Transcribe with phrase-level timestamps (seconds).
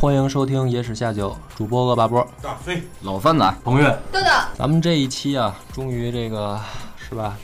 [0.00, 3.86] 欢迎收听《野史下酒》，主播恶霸波，大飞，老番仔，彭越。
[4.10, 4.26] 豆豆，
[4.56, 6.58] 咱们这一期啊，终于这个
[6.96, 7.36] 是吧，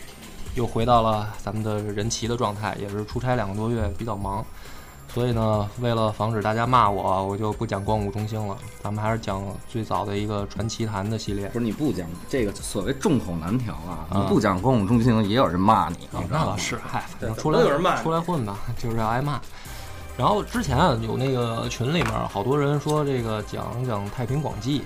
[0.54, 4.42] 又回到了咱们的人齐的状态，也是出差两个多月，比较忙，
[5.12, 11.48] 所以呢，为了防止大家骂我，我就不讲光武中兴了，咱们还是讲最早的一个传奇谈的系列。
[11.48, 14.22] 不是你不讲这个所谓众口难调啊，啊。
[14.22, 16.06] 你不讲光武中兴，也有人骂你。
[16.06, 18.02] 啊，那倒是，嗨，反正出来总有人骂你。
[18.02, 19.38] 出来混吧，就是要挨骂。
[20.16, 24.80] 然后之前啊，有那个群里面好多人说这个讲讲《太平广记》，《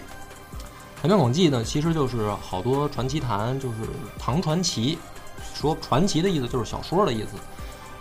[1.01, 3.77] 太平广记》呢，其实就是好多传奇谈，就是
[4.19, 4.99] 唐传奇。
[5.55, 7.29] 说传奇的意思就是小说的意思。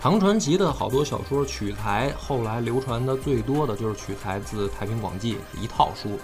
[0.01, 6.17] 唐传奇的好多小说取材，后来流传的最多的就是取材自《太平广记》一套书，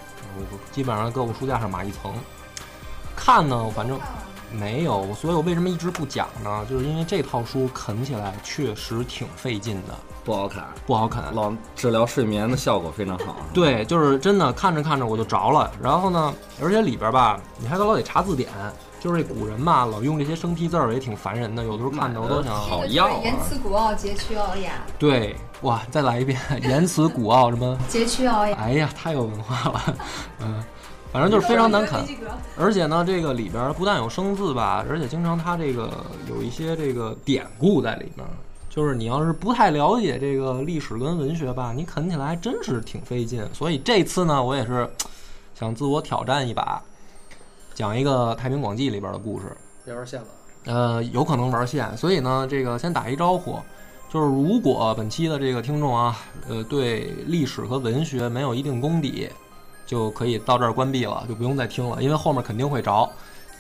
[0.72, 2.14] 基本上各个书架上码一层。
[3.16, 4.00] 看呢，反正
[4.60, 6.66] 没有，所以我为什么一直不讲呢？
[6.70, 11.24] 就是因为这套书啃起来确实挺费劲的，不好啃，不好啃。
[11.34, 13.36] 老治疗睡眠的效果非常好。
[13.54, 15.72] 对，就是真的看着看着我就着了。
[15.82, 18.50] 然后呢，而且里边吧，你还老得查字典，
[19.00, 21.64] 就是这古人嘛，老用这些生僻字儿也挺烦人的。
[21.64, 27.78] 有的时候看着我都想，好要啊言辞古奥，佶屈聱牙，对，哇，再来一遍， 言辞古奥什么？
[27.88, 28.58] 佶屈聱牙。
[28.58, 29.96] 哎呀，太有文化了，
[30.42, 30.64] 嗯，
[31.16, 32.06] 反正就是非常难啃。
[32.58, 35.90] 而且呢，这个里边不但有生字吧，而且经常它这个
[36.28, 38.28] 有一些这个典故在里面。
[38.70, 43.48] 就是你要是不太了解这个历史跟文学吧，你啃起来还真是挺费劲。
[43.54, 44.90] 所以这次呢，我也是
[45.58, 46.84] 想自我挑战一把，
[47.74, 49.56] 讲一个《太平广记》里边的故事。
[49.86, 50.28] 别玩线了。
[50.66, 53.58] 呃，有可能玩线，所以呢，这个先打一招呼，
[54.12, 56.18] 就是如果本期的这个听众啊，
[56.50, 59.30] 呃，对历史和文学没有一定功底，
[59.86, 63.10] 就可以到这儿关闭了，就不用再听了，因为后面肯定会着，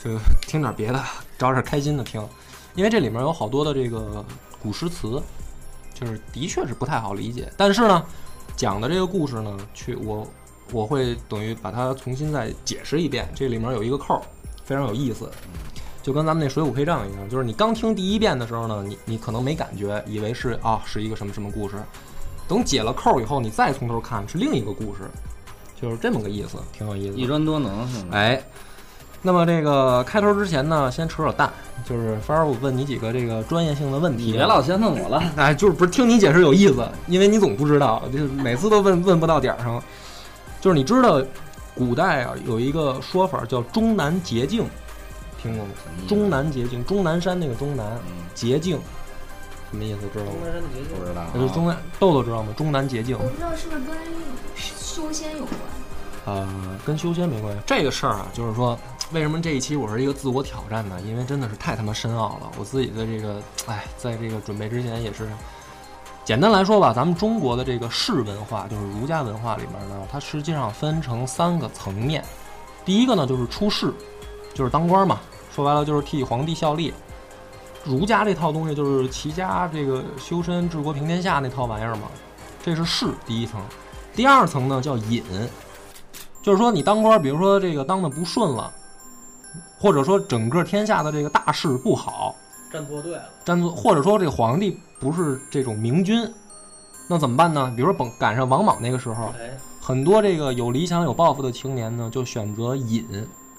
[0.04, 0.12] 就
[0.48, 1.04] 听点别的，
[1.38, 2.26] 找点开心的听，
[2.76, 4.24] 因为这里面有好多的这个
[4.62, 5.22] 古诗词，
[5.94, 8.04] 就是的确是不太好理解，但是呢，
[8.56, 10.28] 讲的这个故事呢，去我
[10.72, 14.22] 我会等于把它重新再解释一遍，这里面有一个扣，
[14.64, 15.30] 非常有意思。
[16.02, 21.78] 就跟咱们那《水浒配账》一样，就是你刚听第一遍的时候呢，你你可能没感觉，以为是啊是一个什么什么故事，
[22.48, 25.10] 等解了扣以后，你再从头看是另一个故事，
[25.82, 27.18] 就是这么个意思，挺有意思。
[27.18, 28.10] 一专多能是吗？
[28.12, 28.42] 哎，
[29.22, 31.52] 那么这个开头之前呢，先扯扯淡，
[31.84, 35.22] 就是凡儿我问你几个这个专业性的问题，你别老先问我了。
[35.36, 39.82] 哎，就是不是听你解释有意思，因为你总不知道，就是每次都问问不到点儿上。
[40.62, 41.22] 就是你知道，
[41.76, 44.66] 古代啊有一个说法叫终南捷径，
[45.42, 45.72] 听过吗？
[46.08, 48.80] 终南捷径，终南山那个终南嗯捷径，
[49.76, 50.32] 什么意思知道吗？
[50.32, 51.28] 中山节不知道啊。
[51.34, 52.54] 就是终南豆豆知道吗？
[52.56, 53.98] 中南捷径我，不知道是不是跟
[54.58, 55.60] 修仙有关。
[56.24, 57.62] 呃，跟修仙没关系。
[57.68, 58.80] 这个事儿啊，就是说，
[59.12, 60.98] 为什么这一期我是一个自我挑战呢？
[61.06, 62.50] 因为真的是太他妈深奥了。
[62.58, 65.28] 我自己的这个，哎，在这个准备之前也是，
[66.24, 72.24] 简单来说吧，咱们中国的这个士文化，就是儒家文化里面呢，它实际上分成三个层面。
[72.86, 73.94] 第一个呢，就是出仕，
[74.54, 75.20] 就是当官嘛，
[75.54, 76.94] 说白了就是替皇帝效力。
[77.86, 82.10] 儒家这套东西就是齐家这个修身治国平天下那套玩意儿嘛，
[82.64, 83.62] 这是仕第一层。
[84.16, 85.24] 第二层呢叫隐，
[86.42, 88.72] 就是说你当官，比如说这个当的不顺了，
[89.78, 92.34] 或者说整个天下的这个大事不好，
[92.72, 96.28] 站错队了，站错，或者说这个皇帝不是这种明君，
[97.08, 97.72] 那怎么办呢？
[97.76, 103.06] 比如说本赶上王莽那个时候，哎，很多这个有理想有抱负的青年呢，就选择隐，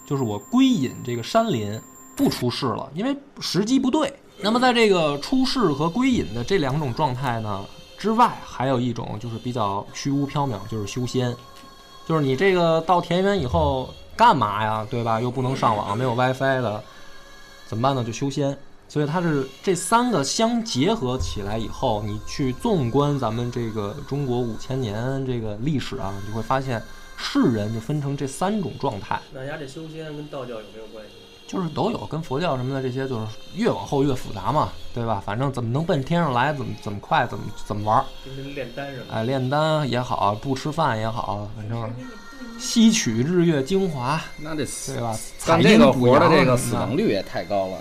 [0.05, 1.79] 就是我归隐这个山林，
[2.17, 4.13] 不出世了，因为时机不对。
[4.41, 7.65] 那么在这个出世和归隐的这两种状态呢
[7.97, 11.35] 之外，还有一种就是比较虚无缥缈，就是修仙，
[12.07, 14.87] 就是你这个到田园以后干嘛呀？
[14.91, 15.21] 对吧？
[15.21, 16.83] 又不能上网，没有 WiFi 的，
[17.67, 18.03] 怎么办呢？
[18.05, 18.57] 就修仙。
[18.89, 26.81] 所以它是这三个相结合起来以后，你去纵观咱们这个中国五千年这个历史啊，你就会发现
[27.17, 29.21] 世人就分成这三种状态。
[29.33, 31.13] 那人家这修仙跟道教有没有关系？
[31.47, 35.23] 就是都有跟佛教什么的这些，就是越往后越复杂嘛，对吧？
[35.25, 38.05] 反正怎么能奔天上来，怎么怎么快，怎么怎么玩儿。
[38.25, 39.07] 跟跟炼丹似的。
[39.13, 41.89] 哎，炼丹也好，不吃饭也好，反正
[42.59, 45.17] 吸取日月精华，那得对吧？
[45.39, 47.79] 采阴干这个补活的这个死亡率也太高了。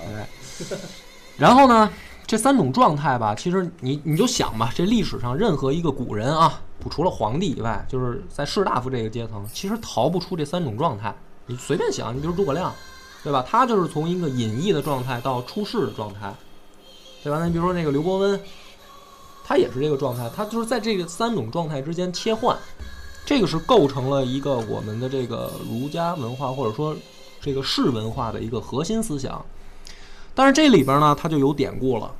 [1.38, 1.90] 然后呢，
[2.28, 11.16] 这三种状态吧，其实你你就想吧，这历史上任何一个古人啊，不除了皇帝以外，就是在士大夫这个阶层，其实逃不出这三种状态。
[11.48, 12.74] 你随便想，你比如诸葛亮，
[13.26, 13.44] 对吧？
[13.50, 16.32] 他就是从一个隐逸的状态到出世的状态，
[17.24, 17.40] 对吧？
[17.40, 18.40] 那你比如说那个刘伯温，
[19.44, 22.56] 他也是这个状态，他就是在这个三种状态之间切换，
[23.26, 26.96] 这个是构成了一个我们的这个儒家文化或者说
[27.42, 29.44] 这个士文化的一个核心思想。
[30.36, 32.12] 但是这里边呢，它就有典故了。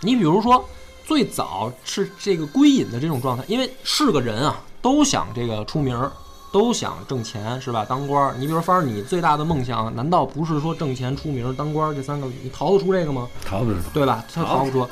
[0.00, 0.64] 你比如说，
[1.04, 6.10] 最早是这个归隐的这种状态，因为是个人啊，都想这个出名儿，
[6.54, 7.84] 都想挣钱，是吧？
[7.84, 8.36] 当官儿。
[8.38, 12.28] 你比如说，你最大的梦想，难道不是说挣钱、出名、当官儿这三个？
[12.44, 13.28] 你逃得出这个吗？
[13.44, 14.24] 逃不出，对吧？
[14.32, 14.82] 他逃不出。
[14.82, 14.90] 好色，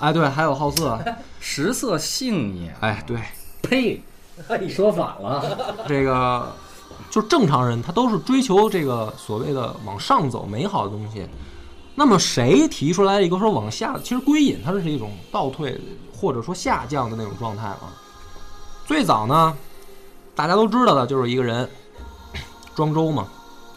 [0.00, 0.98] 哎，对，还有好色，
[1.38, 2.74] 食色性也。
[2.80, 3.16] 哎，对，
[3.62, 4.02] 呸！
[4.60, 6.52] 你说反了，这个
[7.08, 11.24] 就正常人，他都是追求这个所谓的往上走美好的东西。
[11.94, 13.94] 那么谁提出来一个说往下？
[14.02, 15.80] 其实归隐它是一种倒退
[16.12, 17.94] 或者说下降的那种状态啊。
[18.84, 19.56] 最早呢，
[20.34, 21.68] 大家都知道的就是一个人，
[22.74, 23.28] 庄周嘛，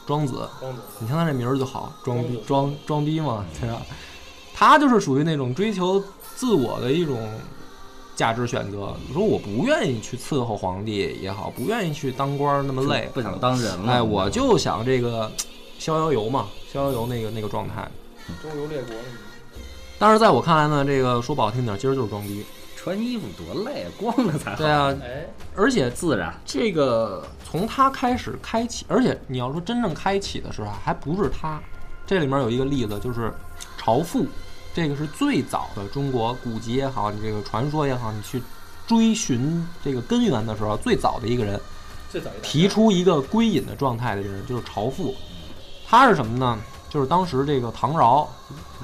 [0.06, 0.48] 庄子。
[0.60, 3.82] 庄子你听他这名儿就好，装逼庄装装逼嘛，对吧？
[4.54, 6.04] 他就是属于那种追求
[6.36, 7.30] 自我的一种
[8.16, 8.96] 价值选择。
[9.08, 13.92] 你说我不愿意去伺候皇帝也好，不愿意去当官那么累，不想当人了。
[13.94, 15.32] 哎，我就想这个
[15.78, 17.88] 逍遥游嘛，逍遥游那个那个状态。
[18.42, 19.04] 周游列国呢？
[20.00, 22.44] 但是在我看来呢，这个说不好听点儿，今儿就是装逼。
[22.88, 24.56] 穿衣服多累，光着才好。
[24.56, 26.34] 对啊，哎，而且自然。
[26.46, 31.60] 这个从他开始开启，而且你要说真正开启的时候，还不是他。
[32.06, 33.34] 这里面有一个例子，就是
[33.78, 34.26] 朝父，
[34.74, 38.42] 这个是最早的中国古籍也好，你这个传说也好，你去
[38.88, 41.60] 追寻这个根源的时候，最早的一个人
[42.10, 45.14] 最早提出一个归隐的状态的人，就是朝父。
[45.86, 46.58] 他是什么呢？
[46.90, 48.26] 就是当时这个唐尧，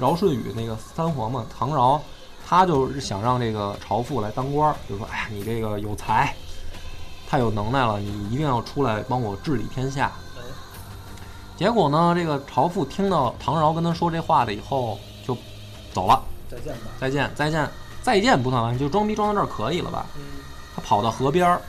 [0.02, 1.98] 尧舜禹那个三皇嘛，唐尧，
[2.46, 6.34] 他就是想让这个朝父来当官儿，就说：“哎呀，你这个有才，
[7.28, 10.40] 太有能耐了，你一定要出来帮我治理天下。”哎
[11.56, 15.38] 结果呢，这个朝父听到唐尧跟他说这话了以后，就
[15.92, 16.20] 走了，
[16.50, 16.80] 再见吧。
[17.00, 17.70] 再见，再见，
[18.02, 20.04] 再见不算完，就装逼装到这儿可以了吧？
[20.16, 20.22] 嗯，
[20.74, 21.60] 他跑到河边儿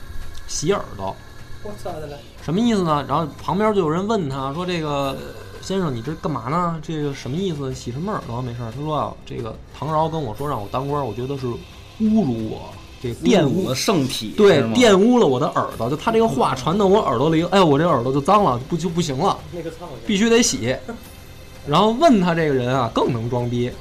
[0.48, 1.16] 洗耳朵，
[1.62, 2.18] 我操的嘞！
[2.42, 3.06] 什么意思呢？
[3.08, 5.18] 然后旁边就有人问他说：“这个呃
[5.66, 6.80] 先生，你这干嘛呢？
[6.80, 7.74] 这个什么意思？
[7.74, 8.40] 洗什么耳朵？
[8.40, 12.70] 没事儿。”他说：“啊，这个唐尧跟我说让我当官，我觉得是侮辱我，
[13.02, 15.90] 这玷污了圣体，对玷污了我的耳朵。
[15.90, 19.74] 就他这个话传到我耳朵里，哎，我这耳朵就脏了，不就不行了，那个
[20.06, 20.78] 必须得洗。
[21.66, 23.72] 然后问他这个人啊，更能装逼，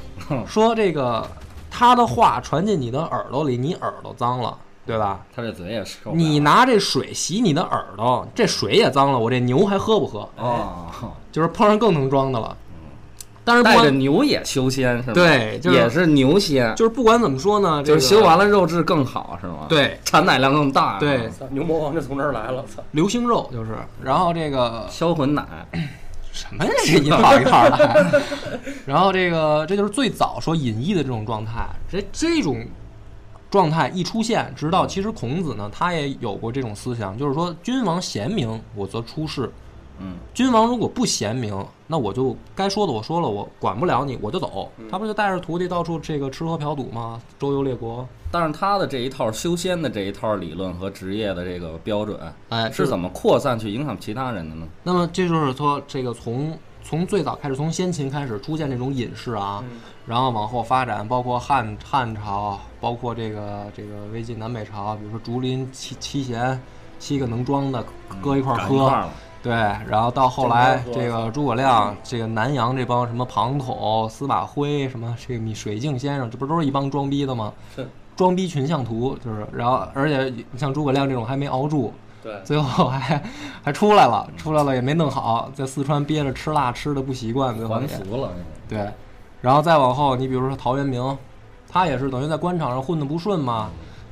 [0.46, 1.28] 说这个
[1.70, 5.20] 他的话传进你的耳朵里，你耳朵脏了，对吧？
[5.34, 5.98] 他这嘴也是。
[6.12, 10.28] 你拿这水洗你的耳朵，这水也脏了，我这牛还喝不喝？
[10.36, 10.88] 哦，
[11.32, 12.56] 就是碰上更能装的了。
[13.46, 15.12] 但是不带着牛也修仙是吗？
[15.12, 20.98] 对就是也是牛仙，就是不管怎么说呢，这个就是修完了肉质更好是吗？，对产奶量更大。
[20.98, 22.82] 对，牛魔王就从这儿来了，操！
[22.92, 25.44] 流星肉就是，然后这个销魂奶，
[26.32, 26.70] 什么呀？
[26.86, 28.22] 这一套一套的。
[28.86, 32.64] 然后这个这就是最早说隐逸的这种状态，这这种
[33.54, 39.44] 状态一出现，直到其实孔子呢，他也有过这种思想，就是说君王贤明，我则出世；
[40.00, 44.68] 嗯，君王如果不贤明，那我就该说的我说了，我管不了你，我就走。
[44.90, 47.22] 他不就带着徒弟到处这个吃喝嫖赌吗？
[47.38, 48.04] 周游列国。
[48.32, 52.18] 但是他的这一套修仙的这一套理论和职业的这个标准，
[52.48, 54.66] 哎，是怎么扩散去影响其他人的呢？
[54.82, 59.80] 那么这就是说，这个从从最早开始，从先秦开始出现这种隐士啊，嗯。
[60.06, 66.60] 然后往后发展，包括汉汉朝，包括这个这个魏晋南北朝，比如说竹林七七贤，
[66.98, 67.82] 七个能装的
[68.22, 69.08] 搁一块儿喝，
[69.42, 69.52] 对，
[69.88, 77.50] 然后到后来这个诸葛亮，这个南阳这帮什么庞统、司马徽，什么这个米水镜先生，这不都是一帮装逼的吗？
[77.74, 77.88] 是。
[78.14, 81.92] 装逼群像图就是，然后而且像诸葛亮这种还没熬住，
[82.24, 83.22] 对，最后还
[83.62, 88.30] 还出来了，出来了也没弄好，在四川憋着吃辣吃的不习惯，最后还也俗了。
[88.66, 88.90] 对，
[89.42, 91.18] 然后再往后，你比如说陶渊明，
[91.68, 93.68] 他也是等于在官场上混得不顺嘛。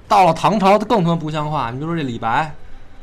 [0.07, 1.71] 到了唐朝，他更他妈不像话。
[1.71, 2.55] 你比如说这李白，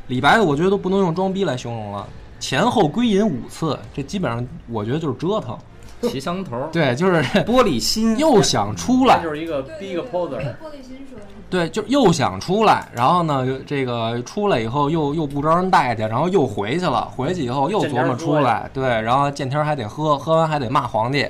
[0.06, 2.06] 李白我觉得都不能用装逼来形容了，
[2.38, 5.58] 前后归隐五次，这基本上我觉得就是折腾。
[6.08, 11.26] 骑墙头，对，就是 玻璃心，又想出来，他 就是一个逼个 poser，玻璃心说的。
[11.50, 21.26] 对，就又想出来，然后呢，这个出来以后又又不招人待见，然后又回去了，回去以后又琢磨出来，对，然后见天儿还得喝，喝完还得骂皇帝，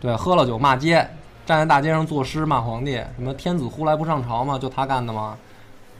[0.00, 1.06] 对，喝了酒骂街，
[1.44, 5.36] 站在大街上作诗骂皇帝，什么天子呼来不上朝嘛，就他干的吗？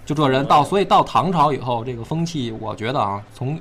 [0.06, 3.60] 就这人到，所以到唐朝以后，这个风气，我觉得啊，从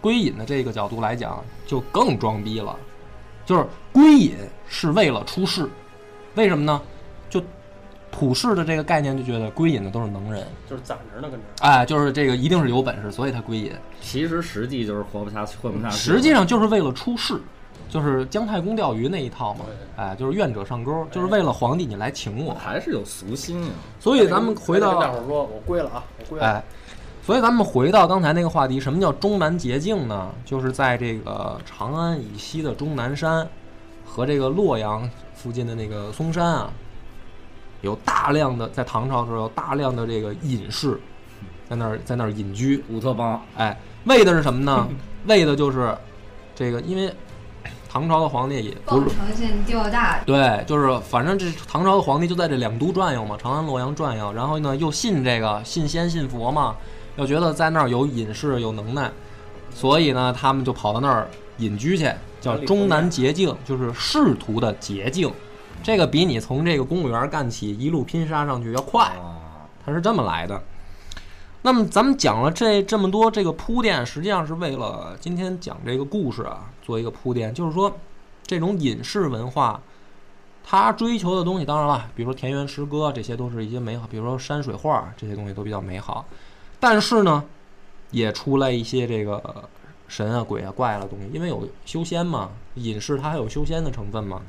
[0.00, 2.76] 归隐的这个角度来讲，就更装逼了，
[3.46, 4.36] 就是归隐
[4.68, 5.66] 是为了出世，
[6.34, 6.82] 为什么呢？
[7.30, 7.42] 就
[8.10, 11.46] 普世的这个概念就觉得归隐的都是能人，就是攒着呢，跟着。
[11.60, 13.72] 哎，就是这个一定是有本事，所以他归隐。
[14.00, 15.96] 其实实际就是活不下去，混不下去。
[15.96, 17.40] 实际上就是为了出世，
[17.88, 19.66] 就是姜太公钓鱼那一套嘛。
[19.96, 22.54] 哎，就是愿者上钩，就是为了皇帝你来请我。
[22.54, 23.70] 还是有俗心啊。
[24.00, 26.46] 所以咱们回到大伙儿说，我归了啊，我归了。
[26.46, 26.64] 哎，
[27.26, 30.30] 所以咱们回到刚才那个话题，什么叫终南捷径呢？
[30.44, 33.44] 就是在这个长安以西的终南山
[34.04, 36.70] 和这个洛阳附近的那个嵩山啊，
[37.80, 41.00] 有大量的在唐朝的时候有大量的这个隐士
[41.68, 44.88] 在那儿在那儿隐居，乌托邦，哎，为的是什么呢？
[45.26, 45.98] 为的就是
[46.54, 47.12] 这个，因为
[47.88, 56.76] 唐朝的皇帝也 不是凤城县钓大，对，就是反正这唐朝的皇帝就在这两都转悠嘛，长安、洛阳转悠，然后呢又信这个信仙信佛嘛，
[57.16, 59.10] 又觉得在那儿有隐士有能耐，
[59.70, 65.30] 所以呢他们就跑到那儿隐居去，叫终南捷径，就是仕途的捷径。
[65.82, 70.62] 这个比你从这个公务员干起一路拼杀上去要快，啊，它是这么来的。
[71.62, 77.92] 那么咱们讲了这这么多这个铺垫，实际上是为了今天讲这个故事啊做一个铺垫，就是说
[78.46, 79.80] 这种隐士文化，
[80.64, 86.24] 他追求的东西，当然了，比如说田园诗歌，这些都是一些美好，比如说山水画这些东西都比较美好，
[86.78, 87.44] 但是呢，
[88.10, 89.42] 也出来一些这个
[90.08, 94.42] 神啊鬼啊怪啊的东西，因为有修仙嘛，隐士他还有修仙的成分嘛。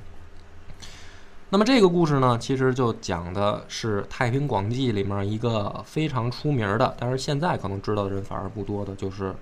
[1.49, 9.33] 那么这个故事呢，其实就讲的是《太平广记》里面一个非常出名的，但是现在可能知道的人反而不多的，就是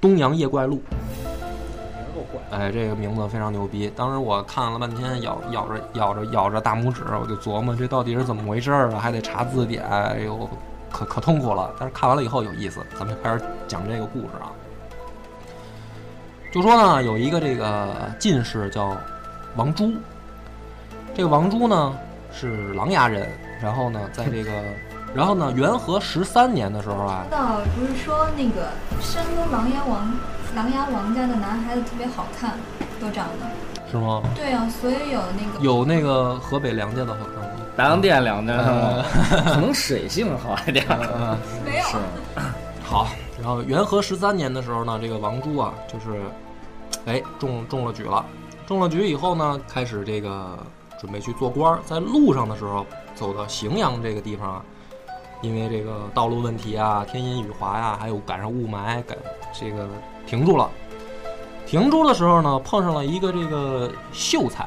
[0.00, 0.82] 东洋夜怪录。
[2.50, 3.90] 哎，这个名字非常牛逼。
[3.96, 9.00] 当时我看了半天，咬咬着咬着咬着大拇指，我就琢磨这到底是怎么回事儿啊？
[9.00, 10.48] 还得查字典，哎呦，
[10.90, 11.70] 可可痛苦了。
[11.78, 14.52] 但是看完了以后有意思，咱们就开始讲这个故事啊。
[16.52, 18.96] 就说呢，有一个这个进士叫
[19.56, 19.92] 王珠，
[21.14, 21.94] 这个王珠呢
[22.32, 23.28] 是琅琊人，
[23.60, 24.50] 然后呢在这个，
[25.14, 28.68] 然后呢元和十三年的时候啊知，道不是说那个
[29.00, 30.12] 山东琅琊王
[30.54, 32.54] 琅琊王家的男孩子特别好看，
[33.00, 33.46] 都长得。
[33.88, 34.22] 是吗？
[34.34, 37.35] 对啊，所以有那个有那个河北梁家的好看
[37.84, 39.04] 洋店两家是吗？
[39.44, 40.86] 可能水性好一点。
[40.88, 41.36] 嗯。
[41.64, 41.96] 没有是，
[42.82, 46.20] 好，然后元和十三年的时候呢，这个王朱啊，就是，
[47.04, 48.24] 哎，中中了举了，
[48.66, 50.58] 中了举以后呢，开始这个
[50.98, 54.64] 准备去做官儿，在路上的时候，走到荥阳这个地方啊，
[55.42, 59.16] 因为这个道路问题啊，天阴雨滑呀、还有赶上雾霾，赶
[59.52, 59.88] 这个
[60.26, 60.70] 停住了。
[61.66, 64.66] 停住的时候呢，碰上了一个这个秀才，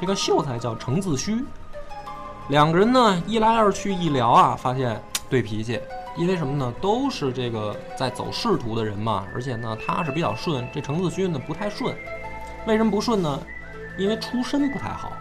[0.00, 1.44] 这个秀才叫程自虚，
[2.48, 5.78] 两个人呢一来二去一聊啊，发现对脾气，
[6.16, 6.72] 因为什么呢？
[6.80, 11.94] 都是这个在走仕途的人嘛，而且呢他是比较顺，这程子虚呢不太顺。
[12.66, 13.40] 为什么不顺呢？
[13.98, 15.12] 因为出身不太好。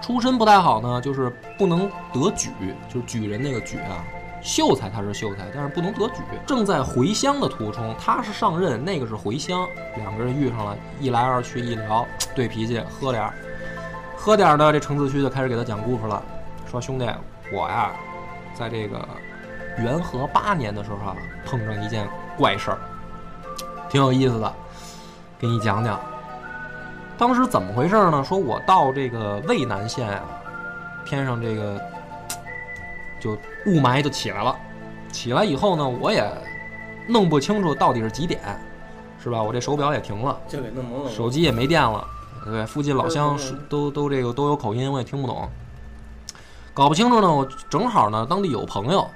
[0.00, 2.50] 出身不太好呢，就是不能得举，
[2.88, 4.04] 就是举人那个举啊。
[4.40, 6.22] 秀才他是秀才，但是不能得举。
[6.46, 13.34] 正在回乡的途中，他是上任，那个是回乡，两个人遇上了，一来二去一聊，对脾气，喝点儿，
[14.20, 16.20] 喝点儿呢，这程自虚就开始给他讲故事了，
[16.68, 17.08] 说兄弟，
[17.52, 17.92] 我呀，
[18.52, 18.98] 在这个
[19.78, 22.06] 元和八年的时候啊，碰上一件
[22.36, 22.78] 怪事儿，
[23.88, 24.52] 挺有意思的，
[25.38, 25.98] 给你讲讲。
[27.16, 28.22] 当时怎么回事呢？
[28.24, 30.22] 说我到这个渭南县啊，
[31.06, 31.80] 天上这个
[33.20, 33.32] 就
[33.66, 34.54] 雾霾就起来了，
[35.10, 36.28] 起来以后呢，我也
[37.06, 38.40] 弄不清楚到底是几点，
[39.22, 39.40] 是吧？
[39.40, 40.38] 我这手表也停，了。
[41.08, 42.04] 手机也没电了，
[42.44, 45.48] 对，附近老乡是都都这个都有口音，我也听不懂，
[46.72, 47.32] 搞不清楚呢。
[47.32, 49.06] 我正好呢，当地有朋友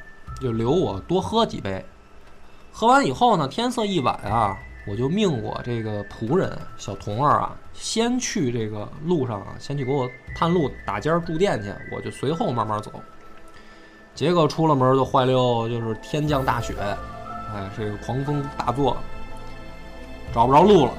[0.40, 1.84] 就留我多喝几杯，
[2.72, 12.90] 喝完以后呢，天色一晚啊，我就命我这个仆人小童儿啊，先去这个路上啊，先去给我探路打尖儿住店去，我就随后慢慢走。
[14.14, 16.74] 结果出了门就坏溜，就是天降大雪，
[17.54, 18.96] 哎，这个狂风大作，
[20.34, 20.92] 找不着路了。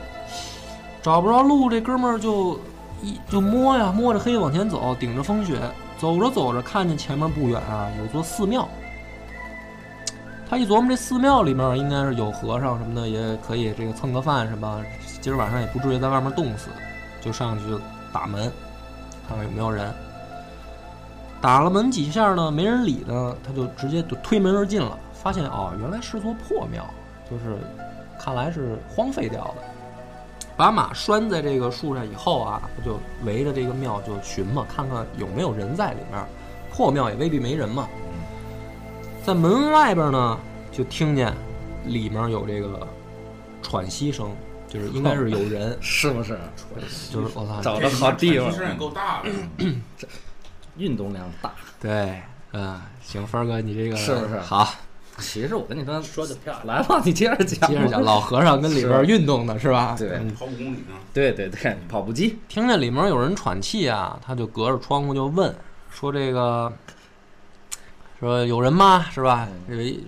[1.03, 2.57] 找不着路，这哥们儿就
[3.01, 5.59] 一就摸呀，摸着黑往前走，顶着风雪，
[5.97, 8.65] 走着走着，看见前面不远啊有座寺庙。
[10.49, 14.81] 他一琢磨，这寺庙里面应该是有和尚什么的，也可以这个蹭个饭什么，
[15.19, 16.69] 今儿晚上也不至于在外面冻死，
[17.19, 17.77] 就上去就
[18.13, 18.49] 打门，
[19.27, 19.93] 看看有没有人。
[21.41, 26.85] 打了门几下呢，没人理呢，他就直接就推门而进了，发现哦，原来是座破庙，
[27.29, 27.57] 就是
[28.17, 29.72] 看来是荒废掉的。
[30.55, 36.25] 把马拴在这个树上以后啊，他就围着这个庙就寻嘛，看看有没有人在里面。
[36.71, 37.87] 破庙也未必没人嘛。
[39.23, 40.39] 在门外边呢，
[40.71, 41.31] 就听见
[41.85, 42.87] 里面有这个
[43.61, 44.31] 喘息声，
[44.67, 46.37] 就是应该是有人， 是不是？
[47.11, 49.29] 就是我操，找着好地方声也够大的，
[50.77, 52.21] 运动量大，对，
[52.53, 54.73] 嗯，行，帆哥，你这个是不是好？
[55.19, 56.77] 其实我跟你说，说的漂亮。
[56.77, 57.69] 来吧，你接着讲。
[57.69, 59.95] 接着讲，老和尚跟里边运动呢，是吧？
[59.97, 60.95] 对嗯跑五公里呢。
[61.13, 65.53] 对对对，跑步机，听见里面有人喘气啊，他就隔着窗户就问
[65.91, 66.73] 说：“这个
[68.19, 69.05] 说有人吗？
[69.11, 69.47] 是吧？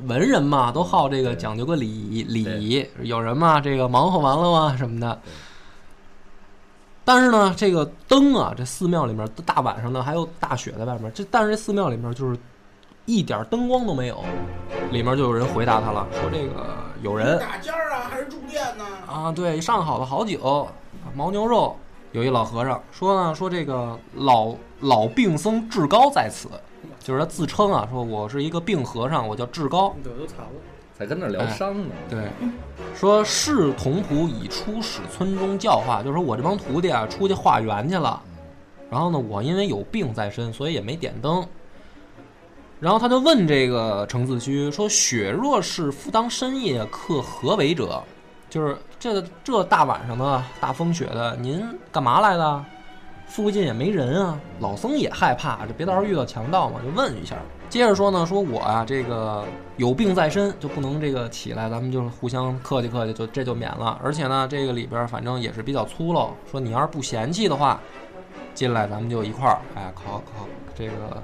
[0.07, 3.61] 文人嘛，都好这个讲究个礼仪礼仪，有人吗？
[3.61, 4.75] 这个忙活完了吗？
[4.75, 5.21] 什么的。”
[7.07, 12.35] 但是呢，这个灯啊，这寺庙里面大晚上的还有大雪在外面，这但是这寺庙里面就是
[13.05, 14.23] 一点灯光都没有，
[14.91, 16.65] 里面就有人回答他了，说这个
[17.01, 18.85] 有人打尖儿啊，还是住店呢？
[19.07, 20.67] 啊，对，上好了好酒，
[21.15, 21.75] 牦牛肉。
[22.11, 26.47] 有一老和尚说呢，说这个老老病僧志高在此，
[26.99, 29.93] 就是他自称啊，说我是一个病和尚，我叫志高。
[30.01, 30.51] 对，都惨了。
[30.97, 31.93] 在跟那儿聊伤呢。
[32.09, 32.29] 对，
[32.95, 38.21] 说是童仆已出使村中教化，就是说我这帮徒弟啊出去化缘去了，
[38.89, 41.45] 然后呢，我因为有病在身，所以也没点灯。
[42.79, 48.03] 然后他就问这个程自虚说：“雪若是复当深夜，客何为者？
[48.49, 52.65] 就是这这大晚上的大风雪的，您干嘛来的？
[53.27, 54.39] 附近也没人啊。
[54.59, 57.35] 老僧也害怕，这别到时候遇到强盗嘛，就问一下。
[57.69, 59.43] 接着说呢，说我啊这个
[59.77, 63.99] 有病在身，就不能这个起来，咱们就互相客气客气，就这就免了。
[64.03, 67.79] 而且呢，这个里边反正也是比较粗陋，说你要是不嫌弃的话，
[68.53, 71.21] 进来咱们就一块儿，哎，烤烤这个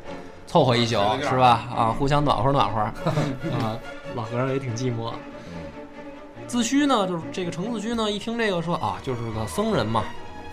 [0.51, 1.63] 凑合一宿是吧？
[1.73, 2.81] 啊，互相暖和暖和。
[3.55, 3.79] 啊，
[4.15, 5.13] 老和尚也挺寂寞。
[6.45, 10.03] 自虚呢，就是这个程自虚呢，一听这个说啊，就是个僧人嘛，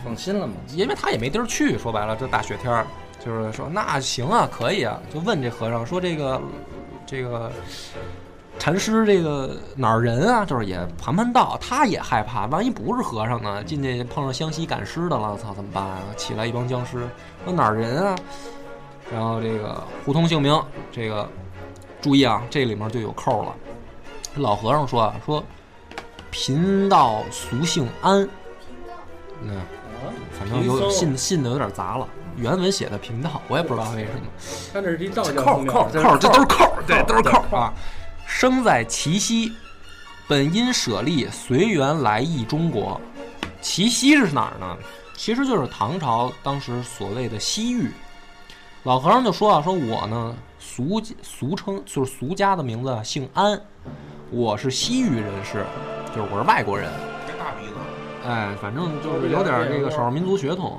[0.05, 0.55] 放心了嘛。
[0.73, 2.87] 因为他也没地儿去，说白了，这大雪天儿，
[3.19, 6.41] 就是说那行啊，可以啊，就问这和尚说这个
[7.05, 7.51] 这个
[8.61, 10.45] 禅师这个哪儿人啊？
[10.45, 13.65] 就是也盘盘道，他也害怕，万一不是和尚呢？
[13.65, 15.99] 进去碰上湘西赶尸的了，操，怎么办啊？
[16.17, 17.09] 起来一帮僵尸，
[17.45, 18.15] 说哪儿人啊？
[19.12, 20.61] 然后这个互通姓名，
[20.92, 21.29] 这个
[22.01, 23.55] 注意啊，这里面就有扣了。
[24.37, 25.42] 老和尚说啊，说
[26.31, 28.29] 贫道俗姓安，
[29.42, 29.57] 嗯。
[29.99, 34.21] 啊，反正有信信的有点杂了，原文写的贫道，我也不知道为什么。
[34.73, 37.75] 他这是一道教扣扣扣，这都是扣，对，都是扣啊。
[38.29, 39.53] 生在齐西，
[40.29, 43.01] 本因舍利随缘来意中国。
[43.61, 44.77] 齐溪是哪儿呢？
[45.16, 47.90] 其实就是唐朝当时所谓的西域。
[48.88, 53.61] 老和尚就说啊，说我呢俗俗称就是俗家的名字啊姓安，
[54.31, 55.62] 我是西域人士，
[56.07, 56.88] 就是我是外国人。
[57.27, 57.74] 这大鼻子，
[58.27, 60.79] 哎，反正就是有点儿这个少数民族血统。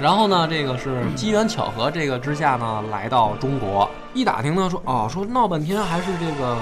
[0.00, 3.86] 然后呢，这个是机缘巧合这个之下呢，来到中国。
[4.14, 6.56] 一打听呢，说哦，说闹半天还是这个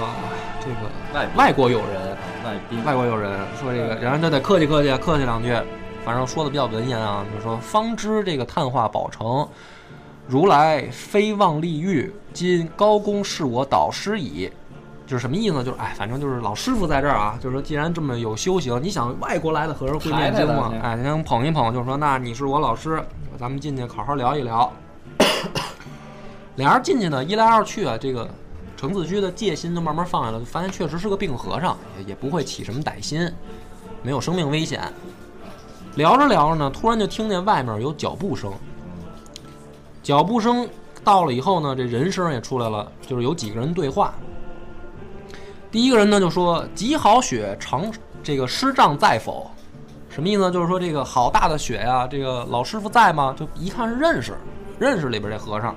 [0.59, 5.55] 这个外外国友人，外宾，外国友人说这个，然后就得客气客气，客气两句。
[6.03, 9.47] 反正说的比较文言啊，就说方知这个碳化宝成，
[10.29, 14.47] 如来非妄利欲，今高公是我导师矣。
[15.07, 15.63] 就是什么意思呢？
[15.63, 23.03] 就是哎，反正就是老师傅在这儿啊，就是说既然这么有修行，你想外国来的和尚会念经吗哎，先捧一捧，就说那你是我老师，
[23.39, 24.71] 咱们进去好好聊一聊。
[26.57, 28.29] 俩人进去呢，一来二去啊，这个
[28.77, 33.27] 程子居的戒心就慢慢放下了，就发现确实是个病和尚，也也不会起什么歹心，
[34.03, 34.79] 没有生命危险。
[35.95, 38.53] 聊着聊着呢，突然就听见外面有脚步声，
[40.01, 40.67] 脚步声
[41.03, 44.13] 到了以后呢，这人声也出来了，就是有几个人对话。
[45.71, 47.91] 第一个人呢就说：“极好雪，长
[48.23, 49.49] 这个师丈在否？”
[50.09, 50.51] 什么意思呢？
[50.51, 53.35] 就是说这个好大的雪呀、这个老师傅在吗？
[53.37, 54.35] 就一看是认识，
[54.79, 55.75] 认识里边这和尚。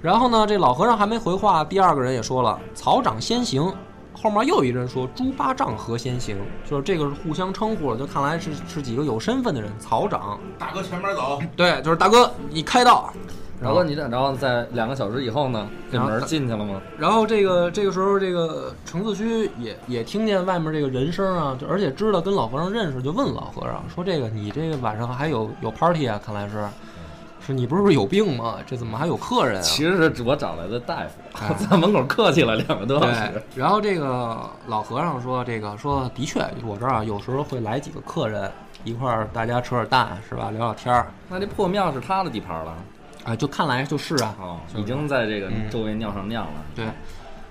[0.00, 3.72] 然后呢，这老和尚还没回话，第二个人也说了：“草长先行。”
[4.20, 6.36] 后面又有一人说：“猪八丈何先行？”
[6.68, 9.70] 就是这个是互相称呼了，就看来是是几个有身份的人。
[9.78, 13.12] 草长，大哥前面走，对，就是大哥，你开道。
[13.62, 16.80] 然后你这，然后在两个小时以后呢，这门进去了吗？
[16.98, 26.18] 然后这个这个时候，这个程自虚也也听见外面这个人声啊，就而且知道跟老和尚认识，就问老和尚说：“这个你这个晚上还有有 party 啊？
[26.24, 26.66] 看来是
[27.50, 28.56] 说你不是有病吗？
[28.64, 29.62] 这怎么还有客人啊？
[29.62, 38.50] 其实是我找来的大夫，哎 在门口客气了两个多小时。，然后这个老和尚说：“这个说的确，我这儿啊有时候会来几个客人，
[38.84, 40.50] 一块儿大家扯扯淡，是吧？
[40.50, 41.12] 聊聊天儿。
[41.28, 42.74] 那这破庙是他的地盘了，
[43.24, 46.50] 啊，就看来就是啊，哦，已经在这个嗯周围尿上尿了。
[46.74, 46.86] 对。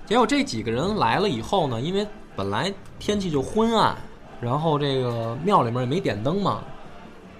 [0.06, 3.94] 结果这几个人来了以后呢，因为本来天气就昏暗，
[4.40, 6.64] 然后这个庙里面也没点灯嘛，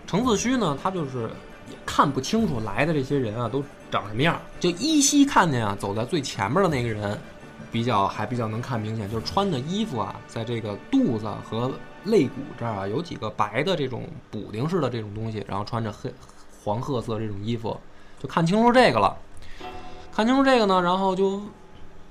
[0.07, 1.31] 程自虚呢，他就是也
[1.92, 7.18] 看不清楚来的这些人啊都长什么样，就依稀看见啊走在最前面的那个人，
[7.72, 11.68] 比较还比较能看明显，就是穿的衣服啊，在这个肚子和
[12.05, 16.14] 肋骨这儿啊有几个白的这种补丁式的这种东西，然后穿着黑
[16.62, 17.76] 黄褐色这种衣服，
[18.22, 19.16] 就看清楚这个了。
[20.14, 21.42] 看清楚这个呢，然后就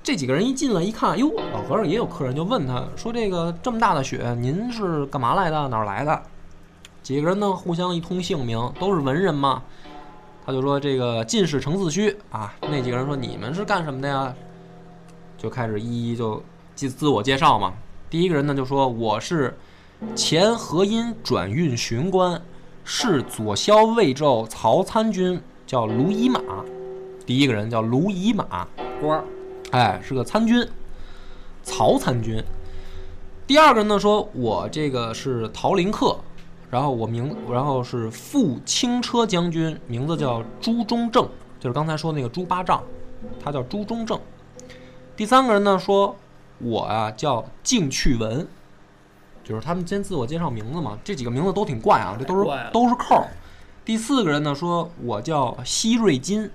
[0.02, 5.68] 这几个人一进来一看，哟，老和尚也有客人，就问他说：“这个这么大的雪，您是干嘛来的？
[5.68, 6.22] 哪儿来的？”
[7.10, 9.64] 几个人呢互相一通姓名，都是文人嘛。
[10.46, 14.32] 他就说：“这个进士程四虚啊。”那几个人说：“你们是干什么的呀？”
[15.36, 16.40] 就开始一一就
[16.76, 17.74] 自自我介绍嘛。
[18.08, 19.58] 第一个人呢就说：“我是
[20.14, 22.40] 前河阴转运巡官，
[22.84, 26.40] 是左骁卫胄曹参军，叫卢乙马。”
[27.26, 28.68] 第一个人叫卢乙马，
[29.00, 29.24] 官儿
[29.72, 30.64] 哎，是个参军，
[31.64, 32.40] 曹参军。
[33.48, 36.16] 第二个人呢说，我这个是陶林客，
[36.70, 41.28] 然后我名，然后是副轻车将军，名字叫朱中正，
[41.58, 42.80] 就是刚才说那个朱八丈，
[43.42, 44.18] 他叫朱中正。
[45.16, 46.14] 第三个人呢说，
[46.58, 48.46] 我啊叫敬趣文，
[49.42, 53.26] 就是他们先自我介绍名字嘛，这几个名字都挺怪啊，这都是都是扣。
[53.84, 56.48] 第四个人呢说，我叫西瑞金，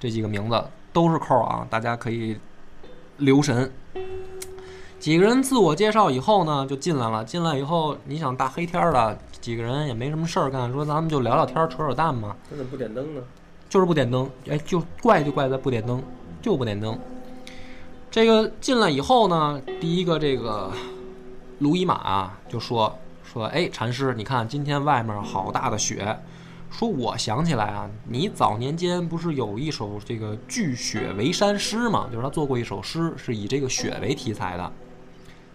[0.00, 2.36] 这几个名字都是扣啊，大家可以
[3.18, 3.72] 留神。
[4.98, 7.24] 几个人自我介绍以后呢，就进来了。
[7.24, 12.36] 进来以后，你想大黑天儿的，几个人也没什么事儿干，说咱们就聊聊天、扯扯淡嘛。
[12.50, 13.20] 他怎么不点灯呢？
[13.68, 16.02] 就是不点灯，哎，就怪就怪在不点灯，
[16.42, 16.98] 就不点灯。
[18.10, 20.72] 这个进来以后呢，第一个这个
[21.60, 26.18] 卢伊玛啊就说说，哎，禅师，你看今天外面好大的雪，
[26.70, 32.08] 说我想起来啊，你早年间不是有一首这个聚雪为山诗吗？
[32.10, 34.72] 就是他做过一首诗，是以这个雪为题材的。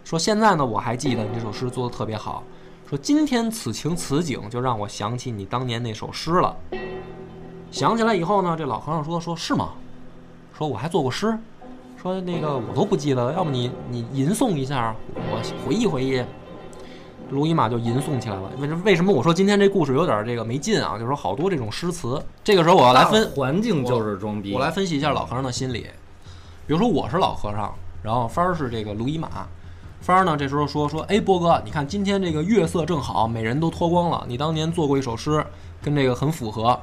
[0.03, 2.43] 说现在呢，我还记得你这首诗做的特别好。
[2.89, 6.55] 说今天此情此景，就让我想起你当年那首诗了。
[7.71, 9.69] 想起来以后呢，这老和尚说：“说是吗？
[10.57, 11.35] 说我还做过诗，
[11.99, 16.23] 说那个我都不记得了，要不你你吟诵一下，我回忆回忆。”
[17.31, 18.51] 卢伊玛就吟诵起来了。
[18.59, 20.95] 为什为什么我说今天这故事有点这个没劲啊？
[20.95, 22.21] 就是说好多这种诗词。
[22.43, 24.53] 这个时候我要来分，环境就是装逼。
[24.53, 25.87] 我来分析一下老和尚的心理。
[26.67, 29.47] 比如说我是老和尚，然后帆儿是这个卢伊玛。
[30.03, 34.21] 帆儿呢这时候说说，哎，波哥，你看今天这个月色正好，美人都脱光了。
[34.27, 35.41] 你当年做过一首诗，
[35.81, 36.77] 跟这个很符合。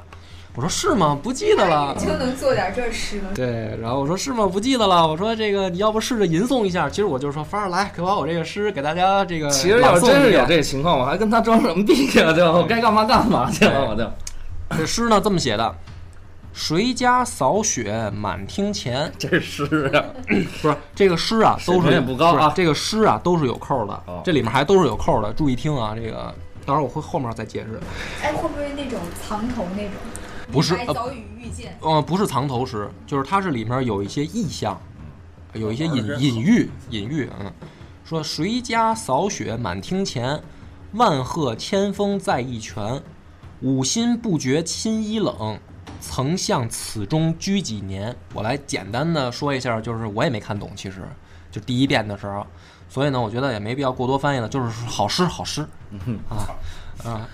[0.55, 1.19] 我说是吗？
[1.23, 1.95] 不记得了。
[1.99, 3.29] 就能做点这诗了。
[3.35, 4.47] 对，然后我说是吗？
[4.47, 5.07] 不记得了。
[5.07, 6.89] 我说这个你要不试着吟诵一下？
[6.89, 12.33] 其实我就是说，芳儿来，给把我这个诗给大家这个其实朗诵一要真是有遍这情况，我还跟他装什么逼呀？
[12.33, 14.11] 就我该干嘛干嘛去了，我就。
[14.79, 15.75] 这诗呢这么写的：
[16.53, 19.11] 谁家扫雪满厅前？
[19.19, 20.05] 这诗啊，
[20.61, 25.95] 不是这个诗啊，都是水平也不高啊这个诗啊都是有扣的哦，这里面还都是有扣的，注意听啊。
[25.95, 26.35] 这个
[26.67, 27.81] 到时候我会后面再解释。
[28.23, 29.93] 哎，会不会那种藏头那种？
[30.53, 31.79] 不是早已遇见。
[31.81, 34.79] 嗯，不是藏头诗，就是它是里面有一些意象，
[35.55, 37.31] 有一些隐哦隐喻，隐喻。
[37.39, 37.51] 嗯，
[38.05, 40.43] 说谁家扫雪满厅前，
[40.93, 43.01] 万壑千峰在一泉，
[43.61, 45.57] 五心不觉亲衣冷，
[46.01, 48.15] 曾向此中居几年。
[48.35, 51.03] 我来简单的说一下，就是我也没看懂，其实
[51.51, 52.47] 就第一遍的时候，
[52.89, 55.67] 所以呢，我觉得也没必要过多翻译了，就是好诗好诗
[56.29, 56.49] 啊
[57.05, 57.29] 啊。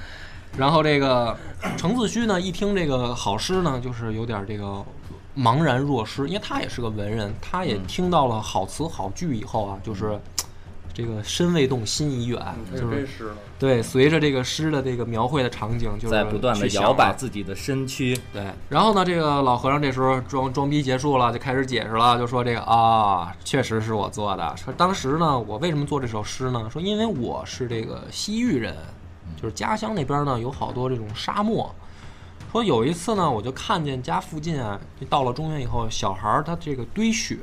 [0.56, 1.36] 然后这个
[1.76, 4.82] 程自虚呢，一听这个好诗呢，就是有点这个
[5.36, 10.18] 茫然若失，因为他也是个文人，他也听到了好词好句以后啊，就是
[10.96, 12.40] 这个身未动，心已远，
[12.72, 13.36] 这就是是真诗了。
[13.58, 18.18] 对，随着这个诗的这个描绘的场景，就是在不断的摇摆啊自己的身躯。
[18.32, 24.56] 对，然后呢，这个老和尚这时候装装逼结束了，就开始解释了，就说这个啊，确实是我做的。
[24.56, 26.66] 说当时呢，我为什么做这首诗呢？
[26.72, 28.74] 说因为我是这个西域人，
[29.36, 31.70] 就是家乡那边呢有好多这种沙漠。
[32.52, 37.36] 说有一次呢，我就看见家附近啊，就到了中原以后，小孩儿他这个堆雪，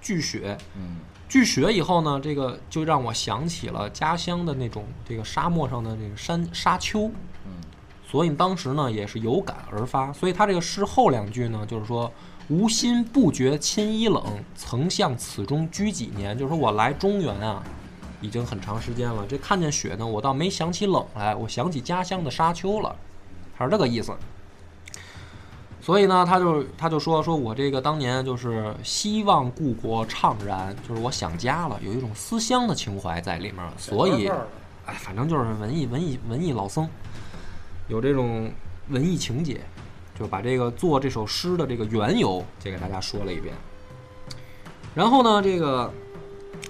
[0.00, 0.96] 聚雪，嗯，
[1.28, 7.10] 聚雪以后呢，这个就让我想起了家乡的那种这个沙漠上的这个山沙丘，
[7.44, 7.52] 嗯，
[8.10, 10.10] 所以当时呢也是有感而发。
[10.12, 12.10] 所以他这个诗后两句呢，就是说
[12.48, 14.24] “无心不觉亲衣冷，
[14.56, 17.62] 曾向此中居几年”，就是说我来中原啊，
[18.22, 19.26] 已经很长时间了。
[19.28, 22.96] 这看见雪呢，我倒没想起冷来，我想起家乡的沙丘了，
[23.54, 24.16] 还是这个意思。
[25.88, 34.28] 所以呢，他就他就说说我这个当年就是希望故国怅然，就是我想家了，有一种思乡的情怀在里面，所以
[34.84, 36.86] 哎，反正就是文艺文艺文艺老僧，
[37.88, 38.52] 有这种
[38.90, 39.62] 文艺情节，
[40.14, 43.54] 就把这个做这首诗的这个缘由，就给大家说了一遍。
[44.94, 45.90] 然后呢，这个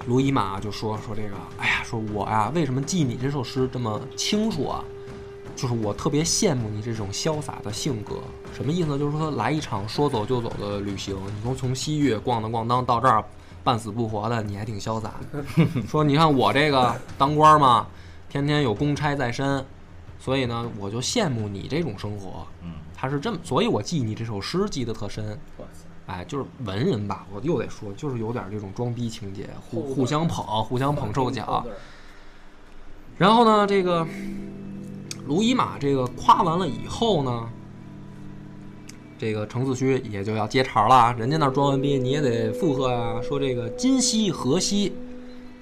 [0.07, 4.85] 卢伊玛就说说这个，哎呀，说我呀，为什么记你这首诗这么清楚啊？
[5.58, 8.14] 就是我特别羡慕你这种潇洒的性格。
[8.54, 8.96] 什么意思呢？
[8.96, 13.24] 就是说来一场说走就走的旅行，你从从西域逛荡逛荡到这儿，
[13.64, 15.14] 半死不活的，你还挺潇洒。
[15.88, 17.88] 说你看我这个当官嘛，
[18.30, 19.64] 天天有公差在身，
[20.20, 22.46] 所以呢，我就羡慕你这种生活。
[22.62, 25.36] 嗯，他是这么，所以我记你这首诗记得特深。
[26.06, 31.66] 哎，就是文人吧，我又得说，就是有点这种装逼情节，互互相捧，互相捧臭脚
[33.18, 34.06] 然后呢，这个
[35.28, 37.46] 卢伊玛这个夸完了以后呢，
[39.18, 44.94] 这个程子虚也就要接茬了，人家那装完逼，你也得附和呀、说这个今夕何夕，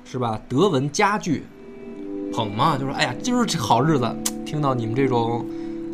[0.04, 0.40] 是吧？
[0.48, 1.42] 德文佳句，
[2.32, 5.44] 捧嘛，就说哎呀，今儿这好日子，听到你们这种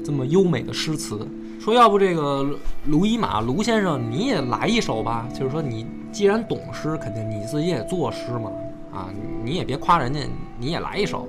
[0.05, 1.27] 这么优美的诗词，
[1.59, 2.47] 说要不这个
[2.85, 5.27] 卢伊玛卢先生你也来一首吧？
[5.33, 8.53] 就是说你既然懂诗，肯定你自己也作诗嘛，
[8.93, 9.09] 啊，
[9.43, 10.21] 你也别夸人家，
[10.59, 11.27] 你也来一首。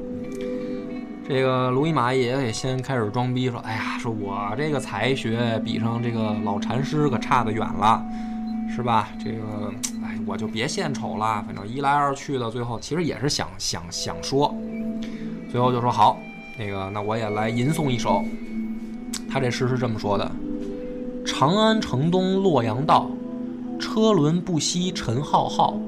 [1.25, 8.03] 这个卢伊玛也得先开始装逼，说：“哎呀，说我这个才学比上这个老禅师可差得远了，
[8.75, 9.07] 是吧？
[9.23, 11.41] 这个，哎，我就别献丑了。
[11.47, 14.53] 反正一来二去的，最后其实也是想想想说，
[15.49, 16.19] 最后就说好，
[16.59, 18.21] 那个那我也来吟诵一首。
[19.31, 20.29] 他这诗是这么说的：
[21.25, 23.09] 长安城东洛阳道，
[23.79, 25.79] 车轮不息尘浩浩，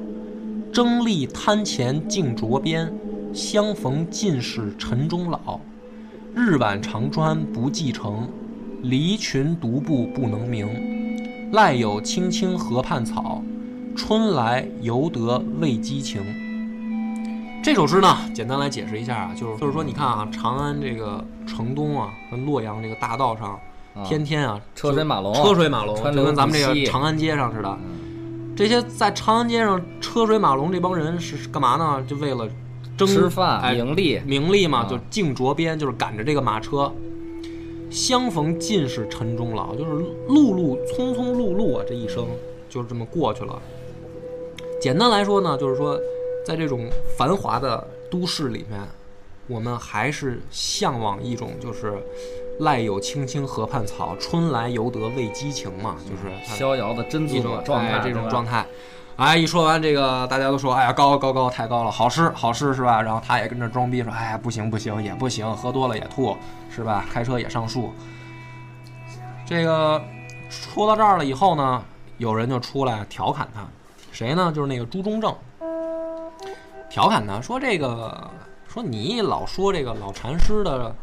[0.72, 2.90] 争利滩前竞着边。”
[3.36, 5.60] 相逢尽是尘中老，
[6.34, 8.30] 日晚长川不继承，
[8.82, 11.52] 离群独步不能鸣。
[11.52, 13.44] 赖有青青河畔草，
[13.94, 16.24] 春来犹得未激情。
[17.62, 23.60] 这首诗呢，简单来解释一下啊，就是就是说，你看啊，长安这个城东啊，跟洛阳这个大道上，
[23.96, 27.70] 啊天天啊，车水马龙车水马龙，就跟咱们这个长安街上似的。
[27.84, 28.06] 嗯
[28.56, 32.02] 这些在长安街上车水马龙这帮人是是干嘛呢？
[32.08, 32.48] 就为了
[32.98, 36.92] 争吃饭哎盈利，名利嘛，啊就竞着边，就是赶着这个马车。
[37.92, 39.92] 相逢尽是尘中老，就是
[40.28, 42.26] 碌碌匆匆碌碌啊，这一生
[42.68, 43.62] 就是这么过去了。
[44.82, 45.98] 简单来说呢，就是说，
[46.46, 48.82] 在这种繁华的都市里面，
[49.48, 51.94] 我们还是向往一种就是
[52.60, 58.66] “赖有青青河畔草，春来犹得未激情”嘛，就是逍遥的真自一种我状态，哎、这种状态。
[59.18, 63.02] 哎，一说完这个，大家都说，哎呀，高高高，太高了，好诗好诗是吧？
[63.02, 66.36] 然后他也跟着装逼说，哎呀，不行不行，也不行，喝多了也吐
[66.70, 67.06] 是吧？
[67.10, 67.94] 开车也上树。
[69.46, 70.04] 这个
[70.50, 71.82] 说到这儿了以后呢，
[72.18, 73.66] 有人就出来调侃他，
[74.12, 74.52] 谁呢？
[74.54, 75.34] 就是那个朱中正，
[76.90, 78.30] 调侃他说这个
[78.68, 80.94] 说你老说这个老禅师的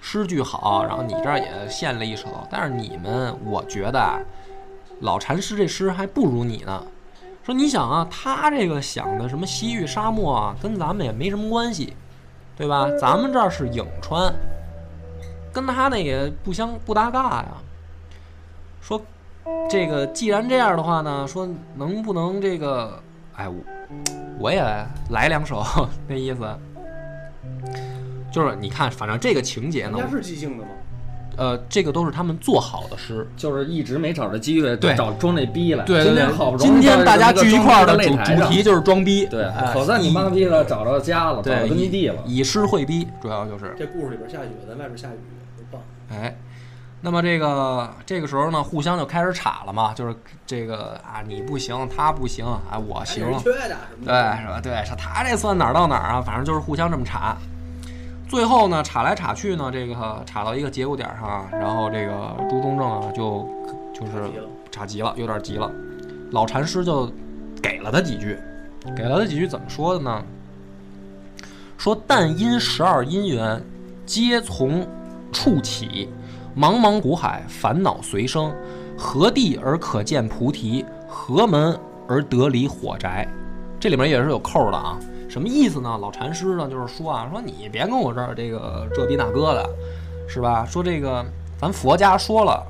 [0.00, 4.18] 诗句好，然后你这儿也献了一首，但是你们我觉得啊，
[5.00, 6.82] 老禅师这诗还不如你呢。
[7.48, 11.94] 说你想啊，他这个想的什么西域沙漠啊，跟咱们也没什么关系，
[12.54, 12.86] 对吧？
[13.00, 14.30] 咱们这儿是颍川，
[15.50, 17.48] 跟他那也不相不搭嘎呀。
[18.82, 19.00] 说
[19.66, 23.02] 这个既然这样的话呢，说能不能这个，
[23.34, 23.56] 哎，我
[24.38, 24.62] 我也
[25.08, 25.64] 来两首
[26.06, 26.46] 那意思。
[28.30, 30.70] 就是你看，反正这个情节呢人家，是即兴的吗？
[31.38, 35.84] 呃，这个都是他们做好的诗，就是一直没找着机会，对找装这逼来。
[35.84, 42.20] 对对今天好不容易今天大家聚一块儿的主主题就是装逼，对哎，可算你以妈逼了，找着家了，找对着根据地了。
[42.26, 45.18] 以诗会逼，主要就是这故事里边下雪，在外边下雨，
[45.56, 45.80] 多棒！
[46.10, 46.36] 哎。
[47.00, 50.12] 那么这个这个时候呢，互相就开始岔了嘛，就是
[50.44, 54.60] 这个啊，你不行，他不行，啊，我行，缺的什么对，是吧？
[54.60, 56.20] 对，是他这算哪儿到哪儿啊？
[56.20, 57.36] 反正就是互相这么岔。
[58.28, 63.48] 最后呢，岔来岔去呢，这个岔到一个节骨点儿上啊，然后这个朱中正啊，就
[63.94, 65.70] 就是急了岔急了，有点急了。
[66.32, 67.10] 老禅师就
[67.62, 68.38] 给了他几句，
[68.94, 70.22] 给了他几句怎么说的呢？
[71.78, 73.62] 说但因十二因缘，
[74.04, 74.86] 皆从
[75.32, 76.10] 处起，
[76.54, 78.54] 茫茫苦海，烦恼随生。
[78.94, 80.84] 何地而可见菩提？
[81.08, 83.26] 何门而得离火宅？
[83.80, 84.98] 这里面也是有扣的啊。
[85.38, 85.96] 什么意思呢？
[86.00, 89.70] 老禅师呢，就是说啊，说你别跟我这儿这个这逼那哥的，
[90.26, 90.66] 是吧？
[90.66, 91.24] 说这个
[91.60, 92.66] 咱佛家说了，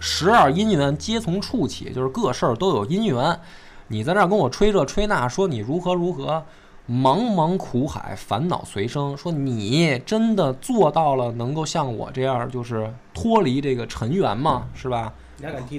[0.00, 3.40] 十二因缘皆从处起，就是各事儿都有因缘。
[3.88, 6.44] 你在这儿跟我吹这吹那，说你如何如何，
[6.86, 9.16] 茫茫苦海，烦恼随生。
[9.16, 14.66] 说你真的做到了能够像我这样，就是脱离这个尘缘吗？
[14.74, 15.10] 是吧？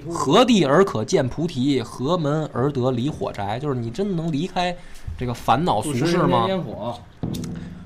[0.09, 1.83] 何地而可见菩提？
[1.83, 3.59] 何门而得离火宅？
[3.59, 4.75] 就是你真的能离开
[5.17, 6.47] 这个烦恼俗世吗？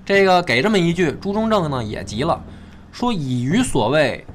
[0.05, 2.41] 这个给这么一句，朱中正呢也急了，
[2.91, 4.25] 说以于所谓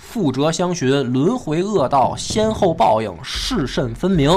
[0.00, 4.30] 覆辙相寻，轮回恶道，先后报应，是甚分明。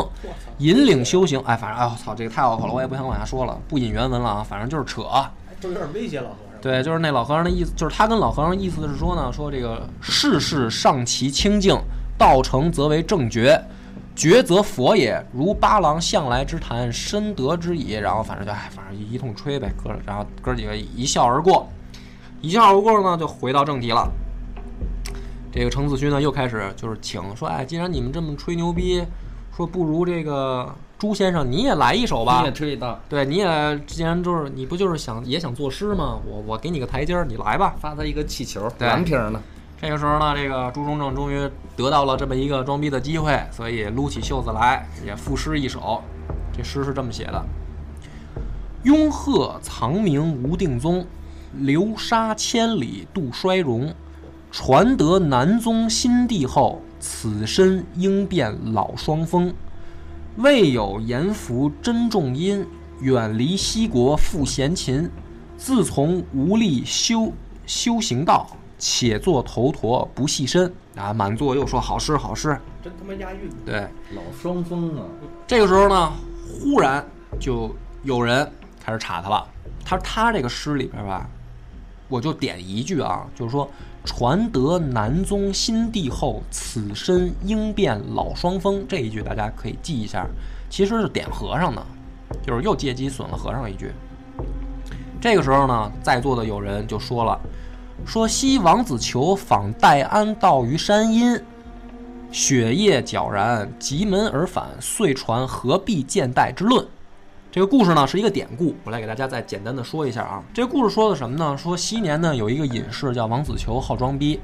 [0.58, 5.04] 引领修行，哎，反正哎我操，这个太拗口了，我也不想往下说了，不引原文了啊，反正就是扯。
[5.04, 6.60] 还就有点威胁老和尚。
[6.62, 11.80] 对，就是那老和尚的意思，就是他跟老和尚意思是说呢，说这个世事尚其清净，
[12.17, 13.63] 道成则为正觉，
[14.19, 15.25] 觉则佛也。
[15.32, 17.93] 如八郎向来之谈，深得之矣。
[17.93, 21.65] 然后反正就哎，反正一通吹呗，哥，然后哥几个一笑而过，
[22.41, 24.12] 一笑而过呢，就回到正题了。
[25.53, 29.01] 这个程子虚呢，又开始就是请说，哎，既然你们这么吹牛逼，
[29.55, 32.51] 说不如这个朱先生你也来一首吧你也。
[32.51, 36.19] 吹一道，对，你也既然就是你不就是想也想作诗吗？
[36.27, 37.73] 我我给你个台阶儿，你来吧。
[37.79, 39.41] 发他一个气球，蓝瓶儿呢，
[39.82, 46.04] 这个时候呢，这个朱中正终于得到了这么一个装逼的机会，所以撸起袖子来也赋诗一首。
[46.52, 47.46] 这诗是这么写的：
[48.84, 51.06] 拥鹤藏名无定踪，
[51.54, 53.94] 流沙千里度衰荣。
[54.52, 59.54] 传得南宗新帝后，此身应变老双峰。
[60.36, 62.68] 未有严福真重音，
[63.00, 65.10] 远离西国复闲琴。
[65.56, 67.32] 自从无力修
[67.65, 68.48] 修行道，
[68.80, 70.74] 且作头陀不系身。
[70.96, 72.60] 啊，满座又说好诗好诗。
[72.82, 73.50] 真他妈押韵。
[73.63, 75.04] 对，老双峰啊，
[75.46, 76.12] 这个时候呢，
[76.48, 77.06] 忽然
[77.39, 78.52] 就有人
[78.84, 79.48] 开始查他了。
[79.86, 81.30] 他说他这个诗里边吧，
[82.10, 83.70] 我就点一句啊，就是说
[84.04, 90.28] 传得南宗新帝后，此身应变老双峰这一句大家可以记一下，
[90.70, 91.82] 其实是点和尚的，
[92.46, 93.92] 就是又借机损了和尚一句。
[95.22, 97.39] 这个时候呢，在座的有人就说了，
[98.06, 101.40] 说昔王子求访戴安道于山阴，
[102.32, 106.86] 雪夜皎然，急门而返，遂传何必见戴之论。
[107.52, 110.44] 这个故事呢是一个典故，我来给大家再简单的说一下啊。
[110.54, 111.58] 这个故事说的什么呢？
[111.58, 114.40] 说昔年呢有一个隐士叫王子求，好装逼。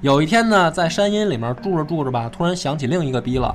[0.00, 3.54] 有一天呢，在山阴里面住着住着吧，突然想起另一个逼了，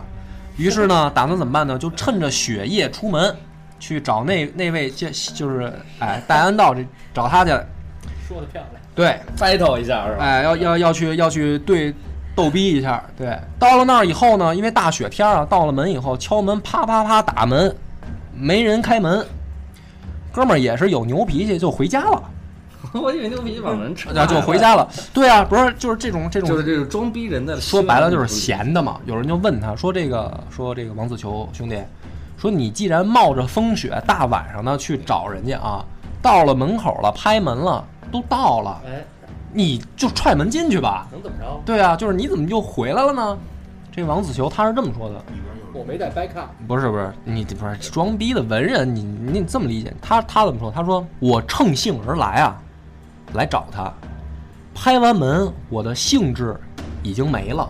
[0.57, 1.77] 于是呢，打算怎么办呢？
[1.77, 3.35] 就趁着雪夜出门，
[3.79, 7.51] 去找那那位就就是哎戴安道这找他去。
[8.27, 8.80] 说的漂亮。
[8.93, 10.23] 对，battle 一下是吧？
[10.23, 11.93] 哎，要要要去要去对
[12.35, 13.03] 逗逼一下。
[13.17, 17.73] 对，到了那儿以后呢，因为大雪天啊，到了门以后敲门，啪啪啪打门，
[18.33, 19.25] 没人开门。
[20.33, 22.23] 哥们儿也是有牛脾气，就回家了，
[22.95, 24.87] 我以为牛脾气把门扯，然后就回家了。
[25.13, 28.97] 对啊，不是就是这种这种，就是这种装逼人的，说白了就是闲的嘛。
[29.05, 31.77] 有人就问他说：“这个说这个王子球兄弟，
[32.37, 35.83] 说你既然冒着风雪大晚上的去找人家啊，
[36.21, 39.03] 到了门口了，拍门了，都到了，哎，
[39.53, 41.61] 你就踹门进去吧。”能怎么着？
[41.65, 43.37] 对啊，就是你怎么就回来了呢？
[43.91, 45.21] 这王子球他是这么说的，
[45.73, 49.93] 我没带 back up，不是不是，你不是装逼的文人，你你这么理解？
[50.01, 50.71] 他他怎么说？
[50.71, 52.61] 他说我乘兴而来啊，
[53.33, 53.91] 来找他，
[54.73, 56.55] 拍完门，我的兴致
[57.03, 57.69] 已经没了，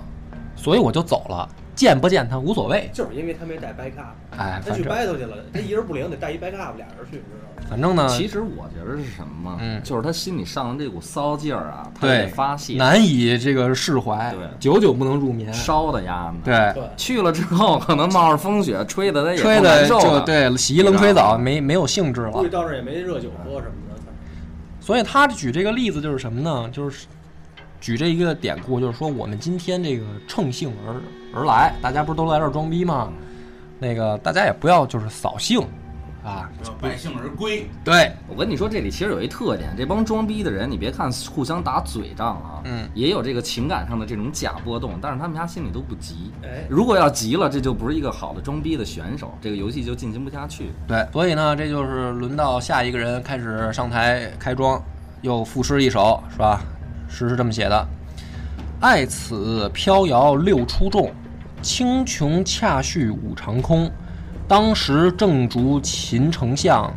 [0.56, 1.49] 所以我就走了，
[1.81, 2.87] 见不见他无所谓。
[2.93, 7.67] 就是因为他没带 back up，哎，他去 battle 去了，他一人不灵，得带一 back up，俩人去，知道吗？
[7.67, 9.57] 反正呢，其实我觉得是什么嘛？
[9.59, 15.51] 嗯就是他心里上的这股骚劲儿啊，他发泄，难以这个释怀，对久久不能入眠。
[15.51, 16.41] 烧的呀呢。
[16.45, 20.19] 对，去了之后，可能冒着风雪，吹的他也不吹的就难受。
[20.23, 22.49] 对洗一冷水澡，没没有兴致了估计。
[22.49, 24.01] 到这儿也没热酒喝什么的。
[24.79, 26.69] 所以他举这个例子就是什么呢？
[26.71, 27.07] 就是
[27.79, 30.93] 举这一个典故，就是说我们今天这个乘兴而
[31.33, 33.09] 而来，大家不是都来这儿装逼吗？
[33.79, 35.59] 那个大家也不要就是扫兴
[36.23, 37.67] 啊，要百姓而归。
[37.83, 46.31] 对，我跟你说，这里其实有一特点，这帮装逼的人，你别看互相打嘴仗啊，嗯，也有这个情感上的这种假波动，但是他们家心里都不急。
[46.43, 50.71] 哎，如果要急了，这就不是一个好的装逼的选手，这个游戏就进行不下去。
[50.87, 54.79] 对，所以呢，这就是轮到下一个人开始上台开装，
[55.21, 56.61] 又赋诗一首，是吧？
[57.09, 57.87] 诗是这么写的：
[58.79, 61.11] 爱此飘摇六出众，
[61.62, 63.89] 青琼恰续五长空。
[64.47, 66.91] 当时正逐秦丞相，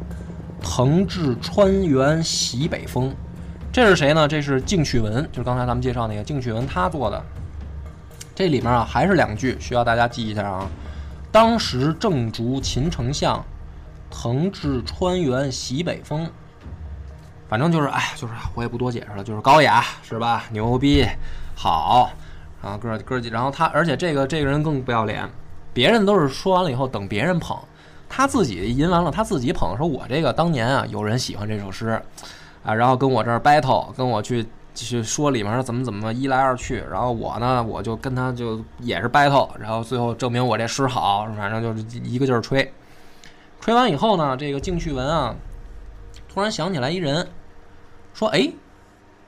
[0.60, 3.14] 腾至川原袭北风。
[3.72, 4.26] 这是谁呢？
[4.26, 7.22] 这是敬趣文，就是刚才咱们介绍那个敬趣文他做的。
[8.34, 10.68] 这里面啊还是两句需要大家记一下啊。
[11.30, 13.44] 当时正逐秦丞相，
[14.10, 16.28] 腾至川原袭北风。
[17.48, 20.44] 反正就是，哎，就是我也不多解释了，就是高雅是吧？
[20.50, 21.06] 牛逼，
[21.54, 22.10] 好，
[22.64, 25.28] 啊，哥儿哥哥几，然后他，而且这个这个人更不要脸，
[25.74, 27.56] 别人都是说完了以后等别人捧，
[28.08, 32.00] 他自己吟完了他自己捧，说我这个当年啊有人喜欢这首诗，
[32.64, 42.72] 啊，然后跟我这儿 battle，跟我去去说里面怎么怎么一来二去，然后我呢，我就跟他就也是 battle，然后最后证明我这诗好，反正就是一个劲儿吹。
[43.60, 45.34] 吹完以后呢，这个敬旭文啊，
[46.28, 47.26] 突然想起来一人，
[48.12, 48.50] 说：“哎，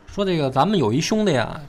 [0.06, 1.60] 说这个咱们有一兄弟啊，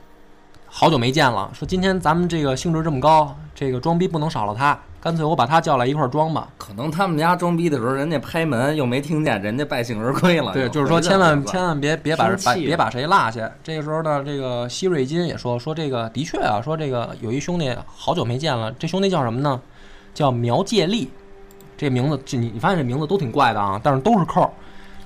[0.79, 1.49] 好久没见了。
[1.55, 6.49] 说今天咱们这个兴致这么高，这个装逼不能少了他，干脆我把他叫来一块儿装吧。
[6.55, 10.53] 可能他们家装逼的时候，人家拍门又没听见，人家败兴而归了。
[10.53, 13.51] 对，就是说千万千万万别别把把别把谁落下。
[13.63, 19.59] 这个时候呢，这个希瑞金也说说这个的确啊，说这个有一兄弟好久没见了，这兄弟叫什么呢？
[20.13, 21.09] 叫苗介利。
[21.75, 24.49] 这名字，这你你发现这名字都挺怪的啊，但是都是扣儿。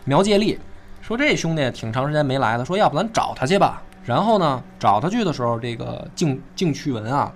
[0.03, 0.59] 苗介利
[1.01, 3.82] 说这兄弟挺长时间没来了，说要不咱找他去吧。
[4.04, 7.32] 然后呢，找他去的时候，这个敬敬趣文啊，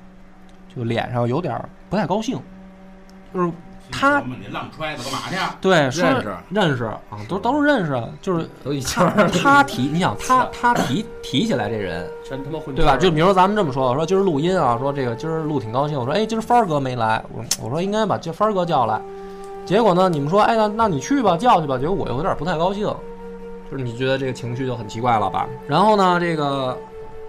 [0.76, 2.40] 就脸上有点儿不太高兴，
[3.34, 3.52] 就是
[3.92, 4.20] 他
[4.76, 5.36] 揣子干嘛去？
[5.36, 7.00] 啊对说认识认识啊，
[7.30, 9.30] 都都是认识，就是都一圈他儿。
[9.30, 12.98] 他提，你想他 他提提起来这人，全他妈混对吧？
[12.98, 19.00] 就比如说咱们这么说，我说今儿录音啊，说这个今儿录挺高兴，我说哎今儿帆儿哥没来，我说我说应该把这帆儿哥叫来，
[19.66, 22.92] 结果呢你们说哎那那你去吧叫去吧，结果我又有点不太高兴，
[23.76, 25.50] 就是你觉得这个情绪就很奇怪了吧？
[25.68, 26.78] 然后呢这个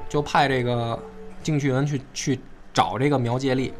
[0.08, 0.96] 就派这个
[1.42, 2.38] 敬旭文去去
[2.72, 3.72] 找这个苗介利，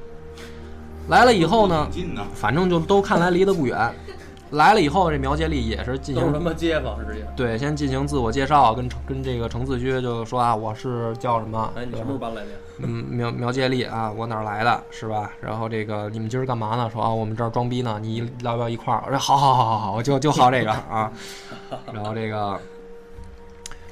[1.09, 1.89] 来了以后呢，
[2.35, 3.79] 反正就都看来离得不远，
[4.51, 7.26] 来了以后这苗接力也是进行都是他妈街坊直接。
[7.36, 11.72] 对，先进行自我介绍，跟跟这个程自居就说啊，我是叫什么？
[11.74, 12.49] 哎，你什么时候搬来的？
[12.78, 15.32] 嗯，苗苗接力啊，我哪儿来的，是吧？
[15.40, 16.88] 然后这个你们今儿干嘛呢？
[16.92, 19.03] 说啊，我们这儿装逼呢，你要不要一块儿？
[19.07, 21.11] 我说好好好好好，我就就好这个 啊。
[21.92, 22.59] 然后这个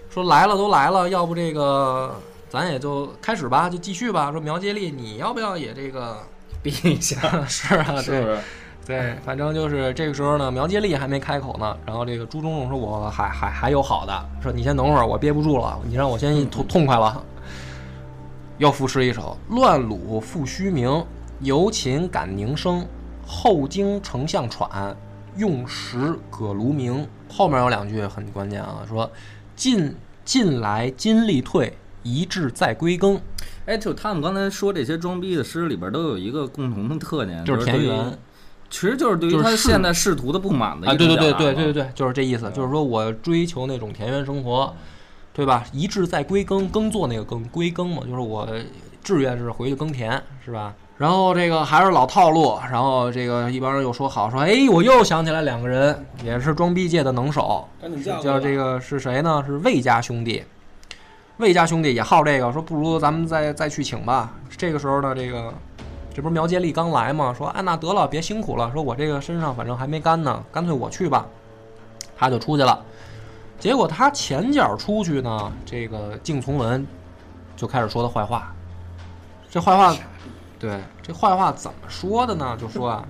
[0.09, 2.15] 说来了都来了，要不这个
[2.49, 4.31] 咱也就开始吧，就继续吧。
[4.31, 6.17] 说苗接力，你要不要也这个？
[6.65, 8.39] 逼一下， 是啊，对。
[8.87, 17.25] 对，反正就是这个时候呢，苗接力还没开口呢，然后这个朱中仲说：“我还还还有好的，说你先等会儿，我憋不住了，你让我先痛痛快了。”
[18.59, 21.05] 又赋诗一首：“乱鲁复虚名，
[21.41, 22.87] 由秦感宁声。
[23.27, 24.95] 后经丞相喘，
[25.37, 29.11] 用时葛卢明。”后面有两句很关键啊，说
[29.57, 33.19] ：“近近来金力退，一至再归耕。
[33.67, 38.19] 哎，就他们刚才说这些装逼的诗里边都有一个共同的特点，就是田园，
[38.75, 44.75] 其实就是对于他现在仕途的不满的啊，一对对对种表达嘛对对对对，就是这意思，就是说我追求那种田园生活，
[45.33, 45.63] 对吧？
[45.73, 48.49] 一志在归耕，耕作那个耕，归耕嘛，就是我
[49.05, 50.75] 志愿是回去耕田，是吧？
[50.99, 59.41] 然后这个还是老套路，然后这个一帮人又说好，说哎，我又想起来两个人，也是装逼界的能手，赶紧叫叫这个是谁呢？
[59.47, 60.43] 是魏家兄弟。
[61.37, 64.35] 魏家兄弟也好这个，说不如咱们再再去请吧。
[64.57, 65.55] 这个时候呢，这个
[66.15, 67.35] 这不是苗介利刚来吗？
[67.37, 68.71] 说哎，那得了，别辛苦了。
[68.73, 71.27] 说我这个身上反正还没干呢，干脆我去吧。
[72.17, 72.81] 他就出去了。
[73.59, 76.87] 结果他前脚出去呢，这个敬从文
[77.57, 78.55] 就开始说他坏话。
[79.51, 79.97] 这坏话，
[80.59, 82.57] 对这坏话怎么说的呢？
[82.61, 83.05] 就说啊，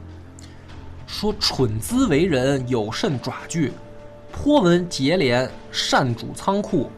[1.07, 3.71] 说蠢资为人，有甚爪锯，
[4.33, 6.91] 颇闻结连，善主仓库，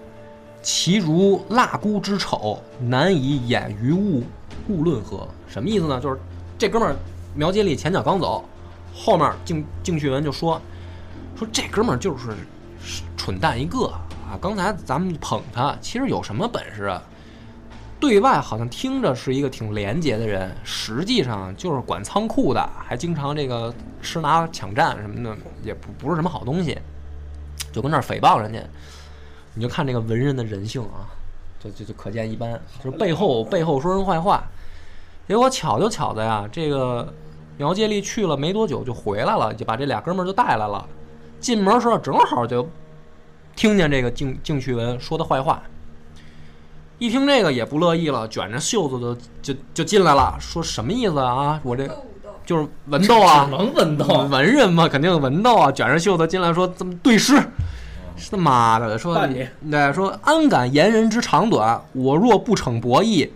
[0.62, 4.22] 其如蜡姑之丑，难以掩于物，
[4.66, 5.26] 顾论何？
[5.48, 6.00] 什么意思呢？
[6.00, 6.18] 就是
[6.58, 6.94] 这哥们
[7.34, 8.44] 苗接力前脚刚走，
[8.94, 10.60] 后面敬敬旭文就说
[11.36, 12.30] 说这哥们就是
[13.16, 13.86] 蠢蛋一个
[14.28, 14.38] 啊！
[14.40, 17.02] 刚才咱们捧他，其实有什么本事啊？
[17.98, 26.78] 对外好像听着是一个挺廉洁的人，实际上就是管仓库的，还经常这个吃拿抢占什么的，也不不是什么好东西，
[27.72, 28.60] 就跟那儿诽谤人家。
[29.54, 31.08] 你就看这个文人的人性啊，
[31.58, 34.44] 就就就可见一斑，就是背后背后说人坏话。
[35.28, 37.12] 结果巧就巧在呀，这个
[37.56, 40.86] 苗介利去了没多久就回来了，就把这俩哥们儿就带来了。
[41.40, 42.68] 进门的时候正好就
[43.54, 45.62] 听见这个敬敬趣文说的坏话，
[46.98, 49.00] 一听这个也不乐意了，卷着袖子
[49.42, 51.60] 就就就进来了，说什么意思啊？
[51.62, 51.88] 我这
[52.44, 54.06] 就是文斗啊， 能闻到。
[54.06, 57.34] 文人嘛，肯定文斗啊，卷着袖子进来说怎么对诗，
[58.30, 61.80] 他妈的说对说安敢言人之长短？
[61.92, 63.28] 我若不逞博弈，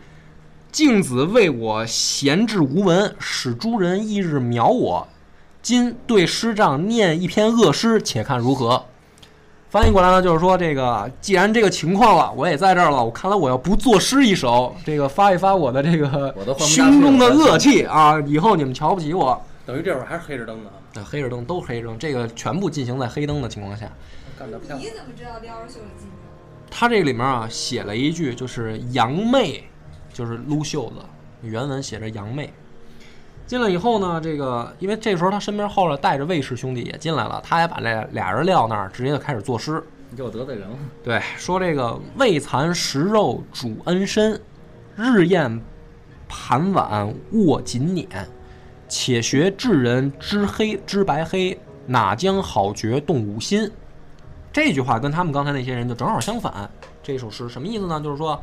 [0.72, 5.06] 镜子为我闲置无闻，使诸人一日描我。
[5.62, 8.84] 今对师丈念一篇恶诗，且看如何？
[9.68, 18.18] 翻译过来呢，就是说这个，既然这个情况了，我也在这儿了，我看来我要不作诗一首，这个发一发我的这个胸中的恶气啊！
[18.26, 19.40] 以后你们瞧不起我。
[19.64, 23.86] 等于这会儿还是黑着灯呢，对黑着灯都黑着灯，这个全部进行在黑灯的情况下。
[24.46, 24.90] 你。
[24.90, 26.14] 怎么知道撩着袖子进去？
[26.70, 29.64] 他这里面啊写了一句，就是“杨妹”，
[30.12, 30.96] 就是撸袖子。
[31.42, 32.52] 原文写着“杨妹”。
[33.46, 39.82] 进来以后呢，这个因为这时候他身边后来带着魏氏兄弟也进来了，他也把这俩人撂那儿，直接就开始作诗。
[40.08, 40.76] 你给我得罪人了。
[41.02, 44.40] 对，说这个未残食肉主恩深，
[44.94, 45.60] 日宴
[46.28, 48.06] 盘碗卧锦辇，
[48.88, 53.68] 且学智人知黑知白黑，哪将好觉动吾心。
[54.52, 56.70] 这句话跟他们刚才那些人就正好相反。
[57.02, 58.00] 这首诗什么意思呢？
[58.00, 58.42] 就是说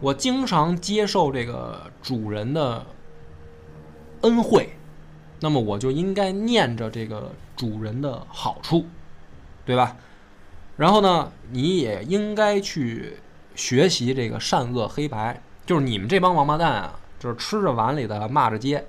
[0.00, 2.84] 我经常接受这个主人的
[4.22, 4.70] 恩惠，
[5.40, 8.86] 那么我就应该念着这个主人的好处，
[9.64, 9.96] 对吧？
[10.76, 13.16] 然后呢，你也应该去
[13.54, 18.84] 学习这个善恶黑白，就是你们这帮王八蛋啊，就是吃着碗里的骂着街，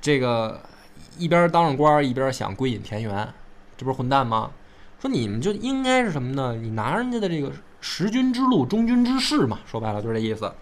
[0.00, 0.60] 这个
[1.18, 3.28] 一边当着官一边想归隐田园，
[3.76, 4.50] 这不是混蛋吗？
[5.00, 6.54] 说你们就应该是什么呢？
[6.54, 10.52] 你拿人家的这个识君之路，忠君之事嘛，说白了就是这意思。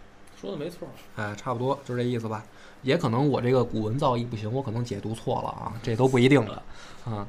[0.41, 2.45] 说的没错，哎，差不多就是这意思吧。
[2.83, 6.63] 也可能我这个古文造诣不行，我可能解读错了啊，这都不一定的
[7.05, 7.27] 啊。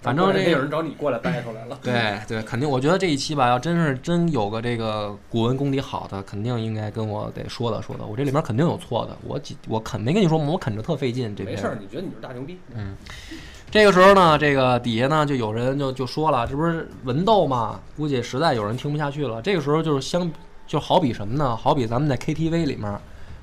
[0.00, 1.76] 反正这有人找你过来掰出来了。
[1.82, 8.06] 对对，肯定，我觉得这一期吧，要真是真有个这个古文功底好的，肯定应该跟我得说道说道。
[8.06, 10.46] 我这里面肯定有错的，我几我肯没跟你说吗？
[10.52, 11.34] 我啃着特费劲。
[11.34, 12.56] 这没事儿，你觉得你是大牛逼？
[12.76, 12.96] 嗯，
[13.70, 17.78] 这个时候呢，这个底下呢就有人就就说了，这不是文斗吗？
[17.96, 19.42] 估计实在有人听不下去了。
[19.42, 20.30] 这个时候就是相
[20.66, 21.54] 就好比什么呢？
[21.54, 22.98] 好比咱们在 KTV 里面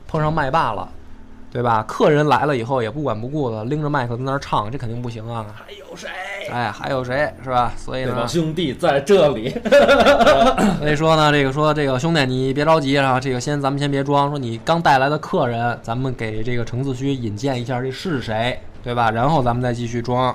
[0.08, 0.90] 碰上麦霸了，
[1.52, 1.84] 对吧？
[1.88, 5.46] 客人来了以后也不管不顾的拎着麦克在那儿唱，这肯定不行啊。
[5.56, 6.10] 还有谁？
[6.52, 7.74] 哎，还有谁是吧？
[7.78, 9.50] 所以呢，兄弟在这里，
[10.80, 19.10] 所以说呢，这个说这个兄弟，你别着急啊，这个先咱们先别装，说你刚带来的客人，咱们给这个程子虚引荐一下这是谁，对吧？
[19.10, 20.34] 然后咱们再继续装。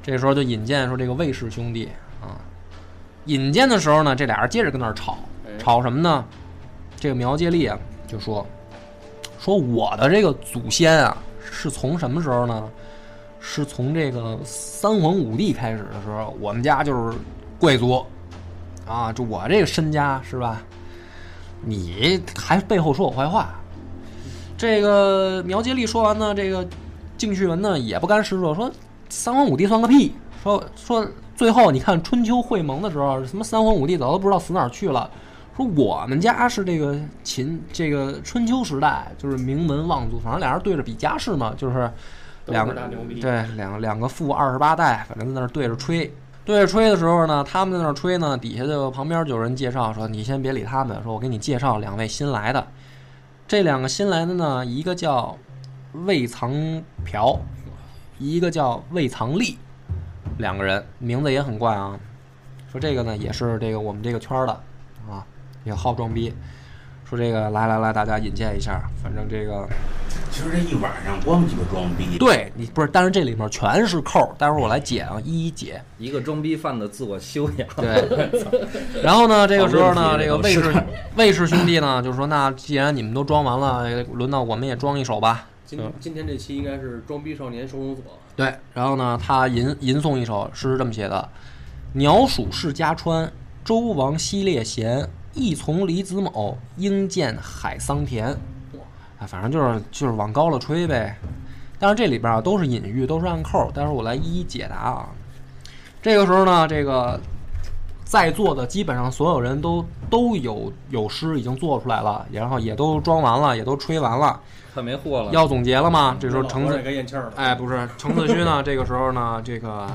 [0.00, 1.88] 这时候就引荐说这个魏氏兄弟
[2.20, 2.38] 啊，
[3.26, 6.24] 引荐的时候呢，这俩人接着跟那儿吵，哎吵什么呢？
[6.98, 7.76] 这个苗接力啊
[8.06, 8.46] 就说
[9.40, 12.70] 说我的这个祖先啊是从什么时候呢？
[13.40, 17.18] 是从这个三皇五帝开始的时候，我们家就是
[17.58, 18.06] 贵族
[18.86, 20.62] 啊，就我这个身家是吧？
[21.60, 23.52] 你还背后说我坏话？
[24.56, 26.64] 这个苗接力说完呢，这个
[27.22, 28.68] 敬旭文呢也不甘示弱，说
[29.08, 30.12] 三皇五帝算个屁！
[30.42, 31.06] 说说
[31.36, 35.08] 最后你看春秋会盟的时候，什么三皇五帝早都不知道死哪儿去了。
[35.56, 41.88] 说我们家是这个秦这个春秋时代，就是名门望族，反正俩人对着比家世嘛，就是
[42.46, 42.74] 两个。
[43.20, 46.12] 对，两两个富二十八代，反正在那儿对着吹。
[46.44, 52.66] 对着吹的时候呢，他们在那儿吹呢，底下就旁边就有人介绍说：“你先别理他们，说我给你介绍两位新来的。
[53.46, 55.38] 这两个新来的呢，一个叫
[55.92, 56.50] 魏藏
[57.04, 57.38] 朴，
[58.18, 59.58] 一个叫魏藏利，
[60.38, 61.98] 两个人名字也很怪啊。
[62.70, 64.52] 说这个呢，也是这个我们这个圈儿的
[65.10, 65.24] 啊，
[65.64, 66.32] 也好装逼。
[67.04, 69.68] 说这个来来来，大家引荐一下，反正这个
[70.30, 75.82] 其实这一晚上光鸡巴装逼，对你不是，但是这里面全是扣，待会儿我来解啊，一一解。
[75.98, 77.68] 一个装逼犯的自我修养。
[77.76, 78.32] 对，
[79.04, 80.74] 然后呢，这个时候呢，这个魏氏
[81.16, 85.48] 魏氏兄弟呢，就说那既然你们都装完了，轮到我们也装一手吧。
[85.76, 88.04] 今今天这期应该是装逼少年收容所。
[88.36, 91.26] 对，然后呢，他吟吟诵一首诗，是这么写的：
[91.94, 93.32] 鸟鼠世家川，
[93.64, 98.26] 周王西列贤，一从李子卯，应见海桑田。
[99.18, 101.16] 啊，反正就是就是往高了吹呗。
[101.78, 105.08] 但是这里边啊都是隐喻，都是暗扣，待会儿我来一一解答啊。
[106.02, 107.18] 这个时候呢，这个
[108.04, 114.40] 在座的基本上所有人都都有有诗已经做出来了，然后也都装完了，也都吹完了，
[114.72, 115.30] 快没货了。
[115.32, 116.16] 要总结了吗？
[116.18, 117.32] 这时候橙子老也该咽气儿了。
[117.36, 119.86] 哎，不是橙子虚呢，这个时候呢，这个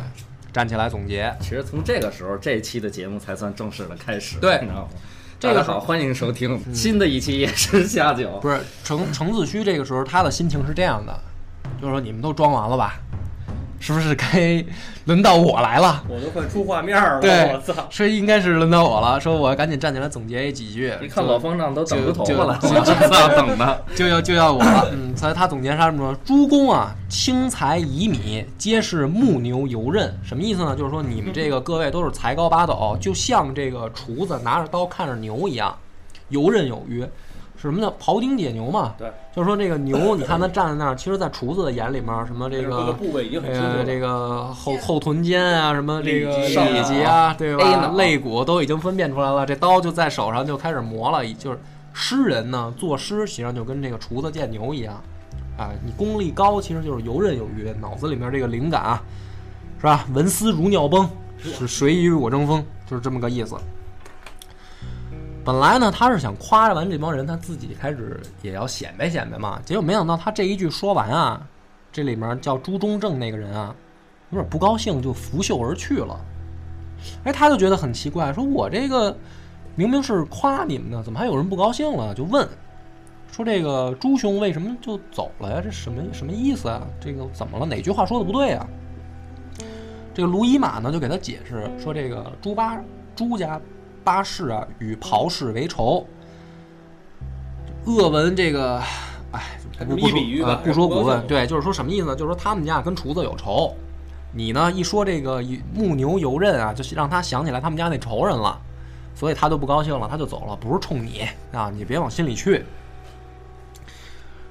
[0.53, 1.33] 站起来总结。
[1.39, 4.37] 其实从这个时候，这期的节目才算正式的开始。
[4.39, 4.89] 对你知道吗？
[5.39, 8.27] 这个好，欢迎收听新的一期《夜深下酒》。
[8.39, 11.19] 不是程程子虚这个时候他的心情是这样的，
[11.79, 12.95] 就是说你们都装完了吧？
[13.79, 14.63] 是不是该
[15.05, 16.03] 轮到我来了？
[16.09, 17.87] 我都快出画面了，对我操！
[17.89, 20.93] 说应该是轮到我了，说我赶紧站起来总结几句。
[21.01, 23.85] 一看老方丈都等出头发了，就就我这仨等的。
[23.95, 24.89] 就要就要我了。
[24.91, 30.13] 嗯，所以他总结他这么说：诸公啊，轻财以米，皆是木牛游刃。
[30.23, 30.75] 什么意思呢？
[30.75, 35.77] 就是说你们这个各位都是才高八斗，就像这个厨子拿着刀看着牛一样，
[36.29, 37.05] 游刃有余。
[37.57, 38.93] 什么叫庖丁解牛嘛？
[38.97, 42.93] 对，就是说这个牛， 你看它站在那儿，其实，在厨子的眼里面，什么这各个个。
[42.93, 47.93] 部位已经很清楚这个后后臀尖啊，什么这个里脊脊啊，对吧？
[47.95, 51.25] 肋骨都已经分辨出来了，这刀就在手上就开始磨了。
[51.33, 51.59] 就是
[51.93, 55.01] 诗人呢，作诗实际上就跟这个厨子见牛一样，
[55.57, 59.01] 啊，你功力高，其实就是游刃有余，脑子里面这个灵感啊，
[59.79, 60.05] 是吧？
[60.13, 61.09] 文思如尿崩，
[61.41, 63.55] 是谁与我争锋，就是这么个意思。
[65.47, 69.61] 本来呢，他是想夸完这帮人，他自己开始也要显摆显摆嘛。
[69.63, 71.41] 结果没想到他这一句说完啊，
[71.89, 73.73] 这里面叫朱中正那个人啊，
[74.31, 76.19] 有点不高兴，就拂袖而去了。
[77.23, 79.17] 哎，他就觉得很奇怪，说我这个
[79.73, 82.13] 明明是夸你们的，怎么还有人不高兴了？
[82.13, 82.45] 就问
[83.31, 85.61] 说这个朱兄为什么就走了呀？
[85.63, 86.85] 这什么什么意思啊？
[86.99, 87.65] 这个怎么了？
[87.65, 88.67] 哪句话说的不对啊？
[90.13, 92.77] 这个卢伊玛呢就给他解释说，这个朱八
[93.15, 93.57] 朱家
[94.07, 96.07] 八世啊与袍氏为仇，
[97.83, 98.81] 鄂文这个，
[99.33, 102.15] 哎，不不说一比喻吧呃不说不问，对，就是说什么意思呢？
[102.15, 103.75] 就是说他们家跟厨子有仇，
[104.31, 105.43] 你呢一说这个
[105.73, 108.57] 木牛游刃啊，就是让他想起来他们家那仇人了，
[109.13, 112.63] 所以他就不高兴了，他就走了，不是冲你啊，你别往心里去。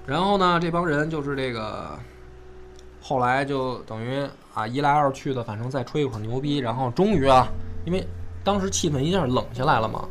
[0.04, 1.98] 然后呢，这帮人就是这个，
[3.00, 7.48] 后来就等于啊一来二去的，反正再吹一会儿牛逼，然后终于啊，
[7.86, 8.06] 因为
[8.46, 10.08] 当时气氛一下冷下来了嘛，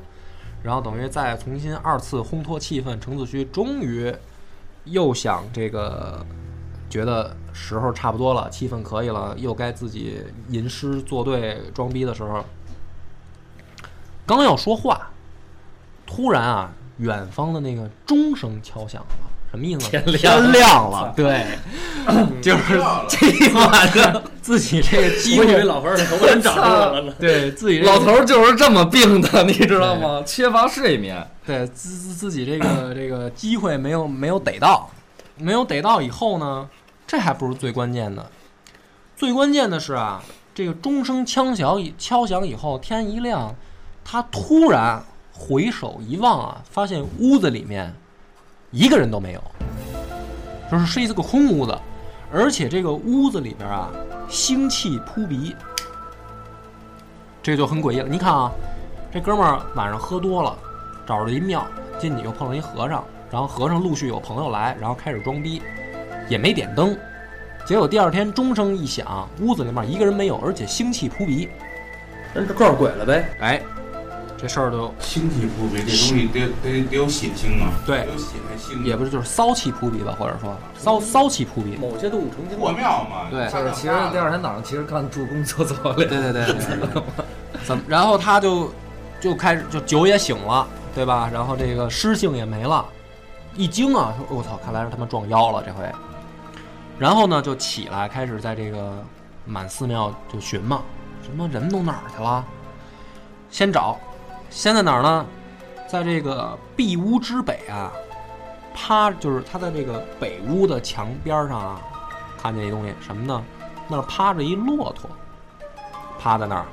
[0.62, 4.14] 然后等于再重新二次烘托气氛，程子虚终于
[4.84, 6.26] 又想这个
[6.90, 12.44] 觉得时候差不多了，气氛可以了，又该自己吟诗作对装逼的时候，
[14.26, 15.08] 刚要说话，
[16.06, 19.25] 突然啊，远方的那个钟声敲响了。
[19.56, 19.90] 什么意思？
[19.90, 21.46] 天亮天亮了，对，
[22.42, 27.14] 就是这一晚上 自己这个机会，我以为老头儿的头发长出来了呢。
[27.18, 30.22] 对自己这个老头儿就是这么病的，你知道吗？
[30.26, 31.26] 缺乏睡眠。
[31.46, 34.90] 对自自自己这个这个机会没有没有逮到，
[35.38, 36.68] 没有逮到以后呢，
[37.08, 38.30] 这还不是最关键的，
[39.16, 40.22] 最关键的是啊，
[40.54, 43.56] 这个钟声枪响以敲响以后，天一亮，
[44.04, 47.94] 他突然回首一望啊，发现屋子里面
[48.72, 49.44] 一个人都没有，
[50.72, 51.78] 就是是一个空屋子，
[52.32, 53.90] 而且这个屋子里边啊，
[54.30, 55.56] 腥气扑鼻，
[57.42, 58.08] 这就很诡异了。
[58.10, 58.52] 你看啊，
[59.12, 60.58] 这哥们儿晚上喝多了。
[61.08, 61.64] 找着一庙，
[62.00, 65.62] 进去又碰上一和尚，然后和尚陆续有朋友来，然后开始装逼，
[66.28, 66.98] 也没点灯。
[67.64, 71.48] 结果第二天钟声一响，屋子里面一个人没有，而且腥气扑鼻。
[72.34, 73.30] 人这撞鬼了呗？
[73.40, 73.62] 哎，
[74.38, 78.36] 这事儿就腥气扑鼻，这东西得得得有血腥啊，对有血。
[78.84, 81.78] 也不是就是骚气扑鼻吧，或者说骚骚气扑鼻。
[81.78, 85.96] 某些动物成精破庙嘛，对就是其实第二天早上其实干助攻做错了。
[85.96, 87.04] 对对对对对对。
[87.64, 87.84] 怎么？
[87.88, 88.72] 然后他就
[89.22, 91.30] 就开始就酒也醒了，对吧？
[91.32, 92.86] 然后这个诗性也没了，
[93.56, 95.90] 一惊啊，说我操，看来是他妈撞妖了这回。
[97.00, 98.94] 然后呢，就起来开始在这个
[99.46, 100.82] 满寺庙就寻嘛，
[101.24, 102.44] 什么人都哪儿去了？
[103.50, 103.98] 先找，
[104.56, 105.26] 先在哪儿呢？
[105.86, 107.92] 在这个壁屋之北啊，
[108.74, 111.82] 趴就是他在这个北屋的墙边上啊，
[112.42, 113.44] 看见一东西什么呢？
[113.90, 115.10] 那儿趴着一骆驼，
[116.18, 116.66] 趴在那儿，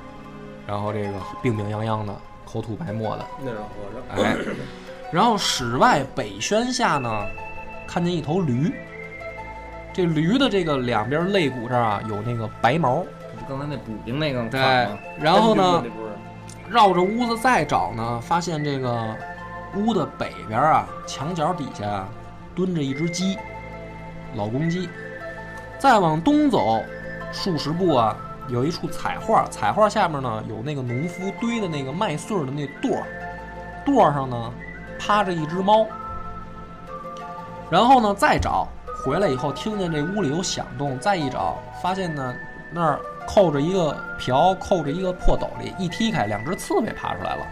[0.64, 2.14] 然后这个病病殃殃的，
[2.47, 4.22] 口吐白沫的，那是活着。
[4.22, 4.37] 哎，
[5.11, 7.11] 然后室外北轩下呢，
[7.85, 8.72] 看见一头驴，
[9.93, 13.05] 这驴的这个两边肋骨这儿啊有那个白毛，
[13.49, 14.61] 刚才那补丁那个对，
[15.18, 15.85] 然后呢
[16.73, 19.14] 绕着屋子再找呢，发现这个
[19.77, 22.09] 屋的北边啊，墙角底下
[22.55, 23.37] 蹲着一只鸡，
[24.35, 24.89] 老公鸡。
[25.79, 26.83] 再往东走
[27.31, 28.16] 数十步啊，
[28.49, 33.03] 有一处彩画，彩画下面呢有那个农夫堆的那个麦穗的那垛，
[33.85, 34.51] 垛上呢
[34.99, 35.87] 趴着一只猫。
[37.68, 38.66] 然后呢再找，
[39.05, 42.35] 回来以后听见这屋里有响动，再一找，发现呢
[42.73, 47.47] 那儿扣着一个瓢，扣着一个破斗笠，一踢开，两只刺猬爬出来了。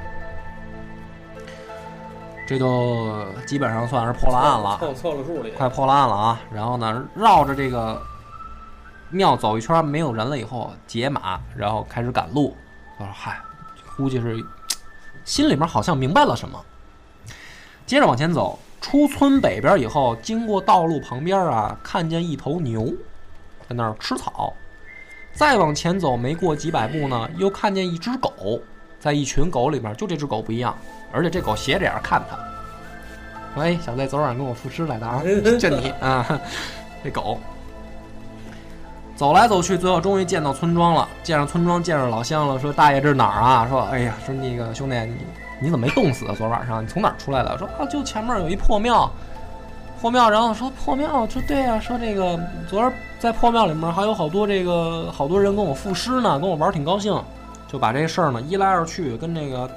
[2.47, 5.51] 这就基本上算是破了案了，凑凑了数里。
[5.53, 6.41] 快破了案了啊！
[6.53, 8.03] 然后呢，绕着这个
[9.09, 12.57] 庙走一圈，没有人了以后，解码，然后开始赶路。
[12.99, 13.39] 我说嗨，
[13.97, 14.45] 估计是
[15.25, 16.61] 心里面好像明白了什么。
[17.87, 22.87] 接着往前走，出村北边以后，经过道路旁边啊，看见一头牛
[23.69, 24.53] 在那儿吃草。
[25.33, 28.61] 再往前走，没过几百步呢，又看见一只狗，
[28.99, 30.77] 在一群狗里面，就这只狗不一样，
[31.13, 32.37] 而且这狗斜着眼看他。
[33.55, 35.23] 说：“哎，小子，昨晚跟我赋诗来的啊，
[35.59, 36.41] 就你啊，
[37.03, 37.39] 这狗。”
[39.17, 41.07] 走来走去，最后终于见到村庄了。
[41.23, 45.15] 见上村庄，见上老乡了，说：“大爷，这是哪儿啊？”说：“哎呀，说那个兄弟，你
[45.61, 46.35] 你怎么没冻死啊？
[46.39, 49.11] 昨晚上你从哪儿出来的？”说：“啊，就前面有一破庙，
[50.01, 52.39] 破庙。”然后说：“破庙，说对啊、说这个
[52.69, 57.15] 昨儿在破庙里面还有好多这个好多人跟我赋诗呢，跟我玩挺高兴。”
[57.71, 59.71] 就把这事儿呢一来二去跟这个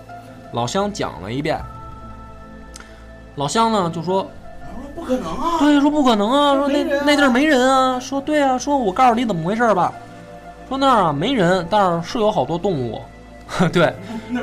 [0.51, 1.61] 老乡讲了一遍。
[3.35, 4.25] 老乡呢就说
[4.73, 7.99] ：“我说不可能啊，对，说不可能啊，说那啊那地儿没人啊。
[7.99, 9.93] 说对啊，说我告诉你怎么回事吧。
[10.67, 12.99] 说那儿啊没人，但是是有好多动物。
[13.71, 13.93] 对，
[14.29, 14.41] 那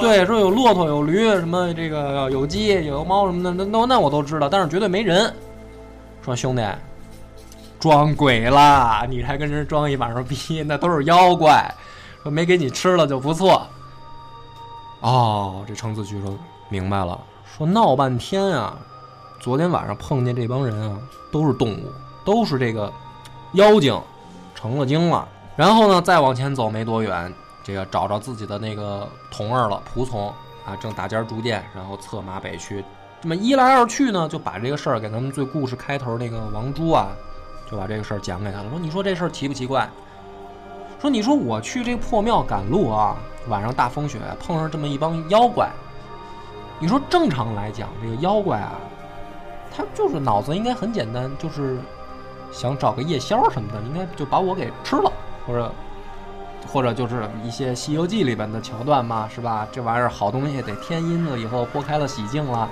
[0.00, 5.32] 对，说有骆驼、有驴，什么这个有鸡、有猫什么的，那那那我都知道，但是绝对没人。
[6.22, 6.62] 说兄弟，
[7.80, 9.06] 装鬼啦！
[9.08, 11.72] 你还跟人装一晚上逼，那都是妖怪。
[12.22, 13.66] 说没给你吃了就不错。
[15.00, 16.36] 哦，这程子旭说
[16.68, 17.18] 明白了，
[17.56, 18.76] 说闹半天啊，
[19.40, 20.98] 昨天晚上碰见这帮人啊，
[21.32, 21.92] 都是动物，
[22.24, 22.92] 都是这个
[23.52, 24.00] 妖精，
[24.54, 25.26] 成了精了。
[25.54, 27.32] 然后呢，再往前走没多远，
[27.66, 30.28] 这个找着自己的那个童儿了，仆从
[30.64, 32.84] 啊，正打尖逐渐，然后策马北去。
[33.20, 37.08] 这么一来二去呢，就把这个事儿给咱们最故事开头那个王珠啊，
[37.68, 38.70] 就把这个事儿讲给他了。
[38.70, 39.90] 说你说这事儿奇不奇怪？
[41.00, 43.16] 说你说我去这破庙赶路啊，
[43.48, 45.68] 晚上大风雪碰上这么一帮妖怪，
[46.78, 48.78] 你说正常来讲，这个妖怪啊，
[49.74, 51.80] 他就是脑子应该很简单，就是
[52.52, 55.10] 想找个夜宵什么的，应该就把我给吃了，
[55.44, 55.72] 或者
[56.66, 59.66] 或者就是一些《西游记》里边的桥段嘛，是吧？
[59.70, 62.68] 这玩意儿好东西得添阴了，以后剥开了洗净了，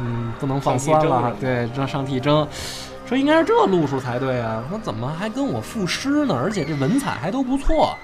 [0.00, 2.46] 嗯，不能放酸了，对，让上屉蒸。
[3.06, 4.62] 说应该是这路数才对啊！
[4.68, 6.34] 说怎么还跟我赋诗呢？
[6.34, 7.96] 而且这文采还都不错，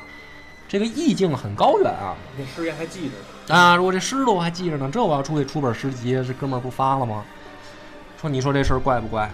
[0.67, 2.17] 这个意境很高远啊！
[2.39, 3.15] 这诗爷还记着
[3.49, 4.89] 呢啊，如果这诗都还记着呢。
[4.91, 7.23] 这我要出去出本诗集，这哥们儿不发了吗？
[8.19, 9.31] 说你说这事儿怪不怪？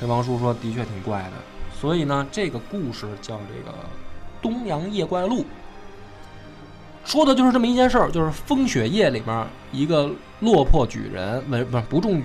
[0.00, 1.32] 这王叔说的确挺怪的。
[1.80, 3.70] 所以呢，这个故事叫这个
[4.42, 5.40] 《东洋夜怪录》，
[7.04, 10.10] 说的就是这么一件事儿，就是风雪夜里面一个
[10.40, 12.24] 落魄举人文不是不中举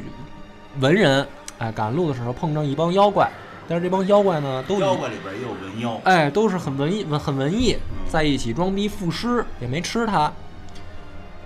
[0.80, 1.28] 文人。
[1.59, 3.30] 哎，赶路的时候碰上一帮妖怪，
[3.68, 7.78] 但是这帮妖怪呢，都妖怪里边也有文妖，哎，都是很文艺、很文艺，
[8.09, 10.32] 在一起装逼赋诗，也没吃他。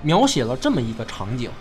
[0.02, 1.52] 描写了这么一个场景。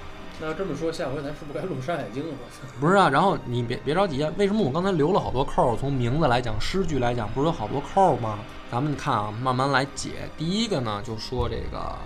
[0.41, 2.33] 那这么说，下回咱是不是该录《山海经》了？
[2.79, 5.77] 不是啊，然后你别别着急啊，为什么我刚才留了好多扣？
[5.77, 8.39] 从名字来讲，诗句来讲，不是有好多扣吗？
[8.71, 10.29] 咱们看啊，慢慢来解。
[10.37, 11.97] 第一个呢，就说这个。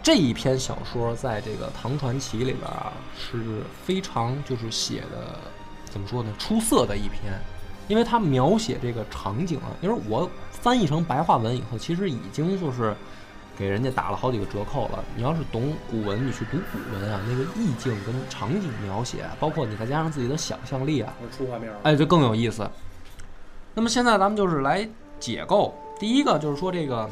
[0.00, 5.38] 这一篇小说在这个《唐传奇》里边啊是非常就是写的
[5.84, 7.38] 怎么说呢出色的一篇，
[7.88, 12.96] 因为它描写这个场景啊，因为我翻译成白话文以后，其实已经就是
[13.58, 15.02] 给人家打了好几个折扣了。
[15.16, 22.70] 你要是懂古文，你去读古文啊，那个意境跟场景描写，包括你再加上自己的想象力啊，出画面哎，就更有意思。
[23.74, 24.88] 那么现在咱们就是来
[25.18, 27.10] 解构，第一个就是说这个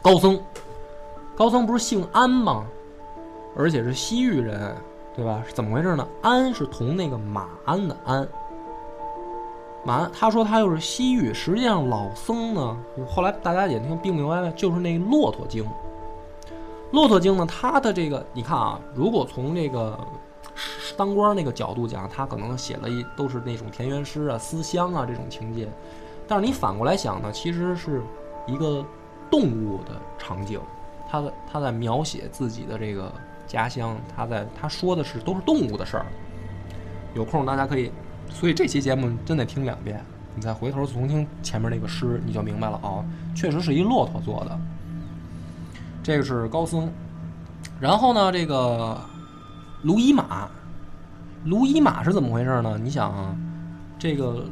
[0.00, 0.40] 高僧。
[1.36, 2.64] 高僧不是姓安吗？
[3.56, 4.76] 而且是西域人，
[5.16, 5.42] 对吧？
[5.44, 6.06] 是怎么回事呢？
[6.22, 8.28] 安是同那个马鞍的安。
[9.84, 11.32] 马，他说他又是西域。
[11.32, 12.76] 实际上老僧呢，
[13.06, 15.62] 后来大家也听并明白了，就是那《骆驼经》。
[16.90, 19.98] 《骆驼经》呢，它的这个你看啊，如果从这个
[20.96, 25.68] 当官那个角度讲，他可能写了一都是那种田园诗啊、思乡啊这种情节。
[26.26, 28.00] 但是你反过来想呢，其实是
[28.46, 28.82] 一个
[29.30, 30.60] 动物的场景。
[31.10, 33.12] 他的他在描写自己的这个
[33.46, 36.06] 家乡，他在他说的是都是动物的事儿。
[37.14, 37.92] 有空大家可以，
[38.30, 40.04] 所以这期节目真得听两遍，
[40.34, 43.04] 你再回头重听前面那个诗，你就明白了啊，
[43.34, 44.58] 确实是一骆驼做的。
[46.02, 46.90] 这个是高僧，
[47.80, 49.00] 然后呢，这个
[49.82, 50.48] 卢衣马，
[51.44, 52.78] 卢衣马是怎么回事呢？
[52.82, 53.34] 你想啊，
[53.98, 54.44] 这个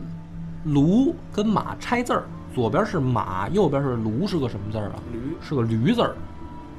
[0.64, 4.94] 卢跟马拆字儿，左边是马，右边是卢，是个什么字儿啊？
[5.12, 6.14] 驴是个驴字儿。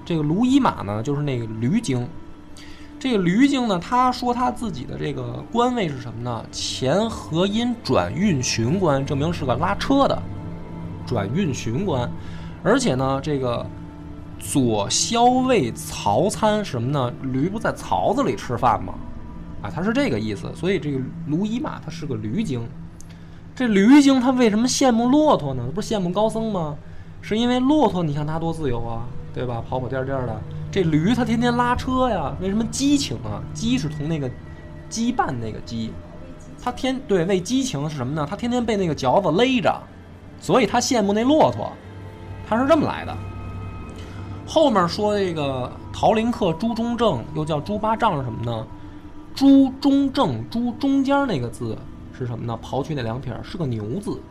[0.06, 2.08] 这个卢衣马呢，就是那个驴精。
[3.04, 6.46] 这个驴精呢，他说他自己的这个官位是什么呢？
[6.54, 10.18] 前河阴转运巡官，证明是个拉车的
[11.06, 12.10] 转运巡官。
[12.64, 13.66] 而且呢，这个
[14.40, 17.14] 左骁卫曹参什么呢？
[17.24, 18.94] 驴不在槽子里吃饭吗？
[19.62, 20.50] 啊，他是这个意思。
[20.56, 22.66] 所以这个卢衣马他是个驴精。
[23.54, 25.64] 这驴精他为什么羡慕骆驼呢？
[25.76, 26.78] 不是羡慕高僧吗？
[27.20, 29.04] 是因为骆驼，你看他多自由啊！
[29.34, 29.64] 对吧？
[29.68, 32.36] 跑跑颠颠的，这驴它天天拉车呀。
[32.40, 33.42] 为什么激情啊？
[33.54, 34.30] 激是从那个
[34.92, 35.90] 羁绊那个羁，
[36.64, 38.28] 它天对为激情是什么呢？
[38.30, 39.82] 它天天被那个嚼子勒着，
[40.40, 41.72] 所以他羡慕那骆驼，
[42.48, 43.18] 它是这么来的。
[44.46, 48.68] 后面说这个陶林客朱中正，又叫朱八丈是什么呢？
[49.34, 51.76] 朱中正，朱中间那个字
[52.16, 52.60] 是什么呢？
[52.64, 54.22] 刨去那两撇是个牛字。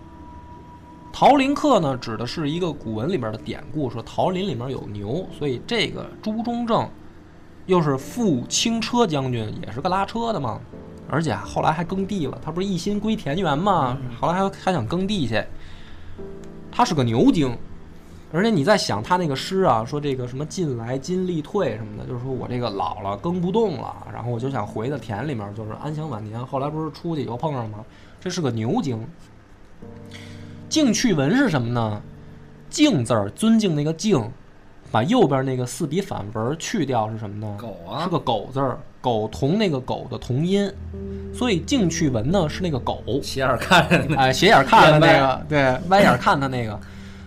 [1.12, 6.88] 桃林客呢，指的是一个古文里面的典故，说桃林里面有牛，所以这个朱中正
[7.66, 10.58] 又是副轻车将军，也是个拉车的嘛。
[11.08, 15.44] 而且后来还耕地了，他不是一心归田园嘛，后来还还想耕地去。
[16.70, 17.54] 他是个牛精，
[18.32, 26.44] 而且你在想他那个诗啊，说这个什么近来金力退什么的，就是说我这个老了耕不动了，然后我就想回到田里面，就是安享晚年。
[26.46, 27.84] 后来不是出去以后碰上吗？
[28.18, 29.06] 这是个牛精。
[30.72, 32.00] 敬趣文是什么呢？
[32.70, 34.26] 敬字儿，尊敬那个敬，
[34.90, 37.58] 把右边那个四笔反文去掉是什么呢？
[37.60, 40.72] 狗啊，是个狗字儿，狗同那个狗的同音，
[41.34, 43.02] 所以敬趣文呢是那个狗。
[43.22, 46.80] 斜眼看着，哎，斜眼看他那个，对，歪眼看他那个。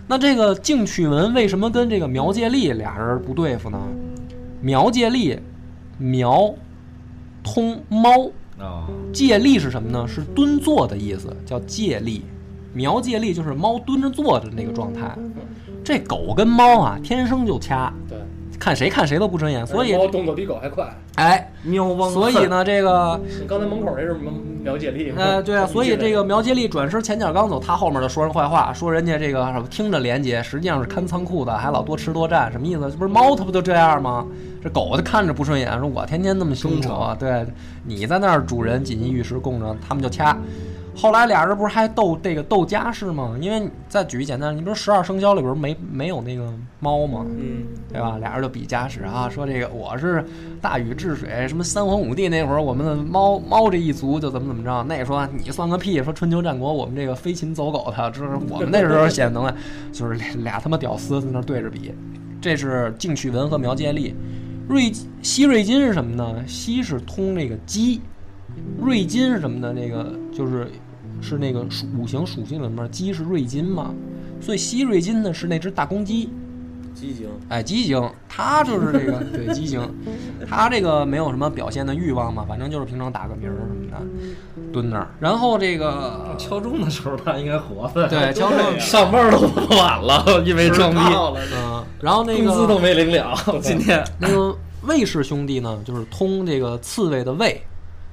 [0.08, 3.78] 那这个敬趣文为什么跟这个苗介利俩人不对付呢？
[4.60, 5.38] 苗介利，
[5.98, 6.52] 苗
[7.44, 8.28] 通猫，
[8.58, 10.04] 啊，借力是什么呢？
[10.08, 12.24] 是蹲坐的意思，叫借力。
[12.76, 15.16] 苗借力就是猫蹲着坐的那个状态。
[15.82, 18.18] 这狗跟猫啊，天生就掐，对，
[18.58, 20.84] 看谁看谁都不顺眼，所以猫动作比狗还快。
[21.14, 24.32] 哎，喵汪所以呢，这个 你刚才门口那是苗
[24.64, 25.16] 苗界力吗？
[25.18, 32.90] 呃，对啊，所以这个个苗接力转身前脚刚走，他后面就说人坏话，说人家这个什么听着廉洁，实际上是看仓库的，还老多吃多占，什么意思？
[32.90, 34.26] 这不是猫它不就这样吗？
[34.60, 37.46] 这狗它看着不顺眼，说我天天那么辛苦，对
[37.84, 40.36] 你在那儿主人锦衣玉食供着，他们就掐。
[40.96, 43.36] 后来俩人不是还斗这个斗家事吗？
[43.40, 47.24] 因为再举一简单，你不是十二生肖里边没没有那个猫吗？
[47.28, 48.16] 嗯，对吧？
[48.18, 50.24] 俩人就比家世啊，说这个我是
[50.60, 54.82] 大禹治水，什么三皇五帝那会儿，我们的猫猫这一族就怎么怎么着。
[54.84, 59.54] 那说你算个屁，说春秋战国我们这个飞禽走狗的，这是我们那时候显能耐，
[59.92, 61.94] 就是俩俩他妈屌丝在那对着比。
[62.40, 64.14] 这是敬趣文和苗介利，
[64.68, 64.90] 瑞
[65.20, 66.42] 西瑞金是什么呢？
[66.46, 68.00] 西是通这个鸡，
[68.78, 69.72] 瑞金是什么呢？
[69.72, 70.70] 那个就是
[71.20, 73.94] 是那个属五行属性里面鸡是瑞金嘛，
[74.40, 76.28] 所以西瑞金呢是那只大公鸡。
[76.94, 79.78] 鸡精，哎，鸡精，它就是这个对鸡精，
[80.48, 85.06] 它这个没有什么表现的欲望嘛，反正就是平常打个鸣儿什么的，蹲那儿。
[85.20, 89.40] 然后这个 敲钟的时候它应该活的，对敲钟上班都
[89.76, 90.98] 晚了，因为装逼，
[91.54, 93.36] 嗯，然后那个工资都没领了。
[93.60, 97.60] 今天那个魏氏兄弟呢，就是通这个刺猬的魏。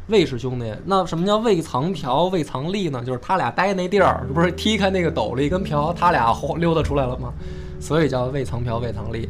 [0.08, 3.04] 魏氏兄弟，那什么叫魏藏瓢、魏藏利呢？
[3.06, 7.34] 就是他俩待那地儿，不是踢开那个斗笠跟瓢，他俩后溜达出来了吗？
[7.80, 9.30] 所以叫魏藏瓢、魏藏利。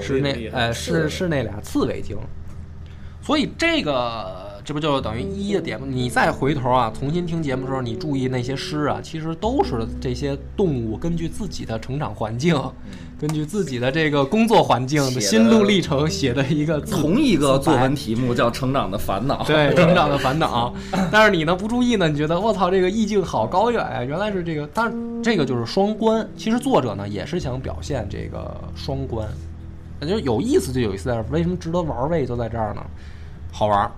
[0.00, 2.16] 是那哎是是那俩刺猬精，
[3.20, 5.86] 所以这个这不就等于一的点吗？
[5.90, 12.54] 你再回头啊，重新听节目的时候，你注意那些诗啊，其实都是这些动物根据自己的成长环境，
[13.18, 20.72] 根据自己的这个工作环境的心路历程写的一个同一个作文题目叫《成长的烦恼》， 对成长的烦恼。
[21.10, 26.28] 但是你呢不注意呢，你觉得我操这个意境好高远呀、原来是这个，但是这个就是双关。
[26.36, 29.26] 其实作者呢也是想表现这个双关，
[29.98, 31.26] 那就有意思就有意思在这儿。
[31.30, 32.84] 为什么值得玩味就在这儿呢？
[33.50, 33.90] 好玩儿。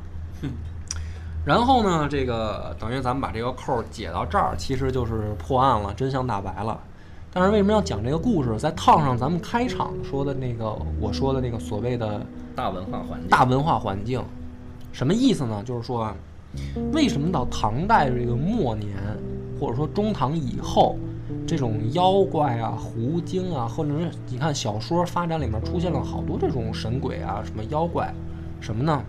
[1.45, 6.81] 然后呢，这个等于咱们把这个扣儿解到这儿，其实就是破案了，真相大白了。
[7.31, 8.57] 但是为什么要讲这个故事？
[8.59, 12.25] 再套上咱们开场说的那个我说的那个所谓的
[12.55, 14.23] 大文化环境，大文化环境，
[14.93, 15.63] 什么意思呢？
[15.67, 16.17] 就是说啊，
[16.93, 18.97] 为什么到唐代这个末年，
[19.61, 20.97] 或者说中唐以后，
[21.47, 28.15] 这种妖怪啊、狐精啊，或者是你看小说发展里面出现了好多这种神鬼啊、什么妖怪，
[28.61, 29.05] 什么呢？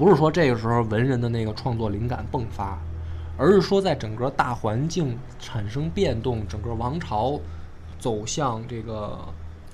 [0.00, 2.78] 不是说这个时候文人的那个创作灵感迸发，
[3.36, 7.38] 而是说在整个大环境产生变动，整个王朝
[7.98, 9.18] 走向这个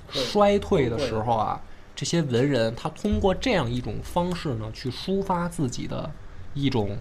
[0.09, 1.61] 衰退的时候啊，
[1.95, 6.11] 这些文人他通过这样一种方式呢，去抒发自己的
[6.53, 6.97] 一种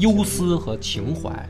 [0.00, 1.48] 忧思和情怀。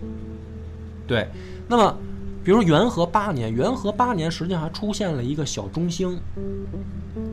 [1.07, 1.27] 对，
[1.66, 1.97] 那么
[2.45, 6.14] 比如元和八年，元和八年实际上还出现了一个小中兴，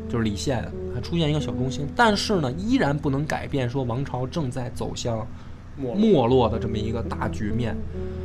[0.08, 0.64] 就是李宪
[0.96, 5.28] 还出现一个小中兴，但是呢，依然不能改变说王朝正在走向
[5.76, 7.76] 没落的这么一个大局面。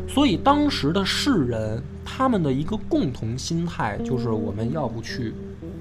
[0.06, 5.34] 所以当时的士人他们的一个共同心态就是我们要不去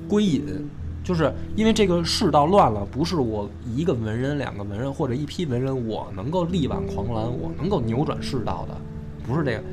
[0.10, 0.44] 归隐，
[1.04, 8.76] 就是因为这个世道乱了，不是我一个文人、两个文人或者一批文人我能够力挽狂澜，我能够扭转世道的，
[9.28, 9.64] 不是这个，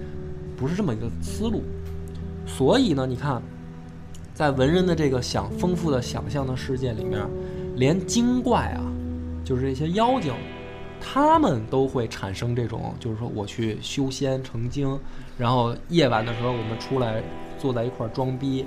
[0.62, 1.64] 不是这么一个思路。
[2.46, 3.42] 所以呢，你看，
[4.32, 7.20] 在文人的这个想丰富的想象的世界里面，
[7.74, 8.80] 连精怪啊，
[9.44, 10.32] 就是这些妖精，
[11.00, 14.98] 他们都会产生这种，就是说我去修仙成精，
[15.36, 17.20] 然后夜晚的时候我们出来
[17.58, 18.64] 坐在一块装逼，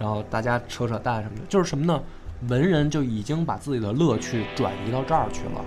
[0.00, 2.02] 然后大家扯扯淡什么的，就是什么呢？
[2.48, 5.64] 文人就已经把自己的乐趣转移到这儿去了。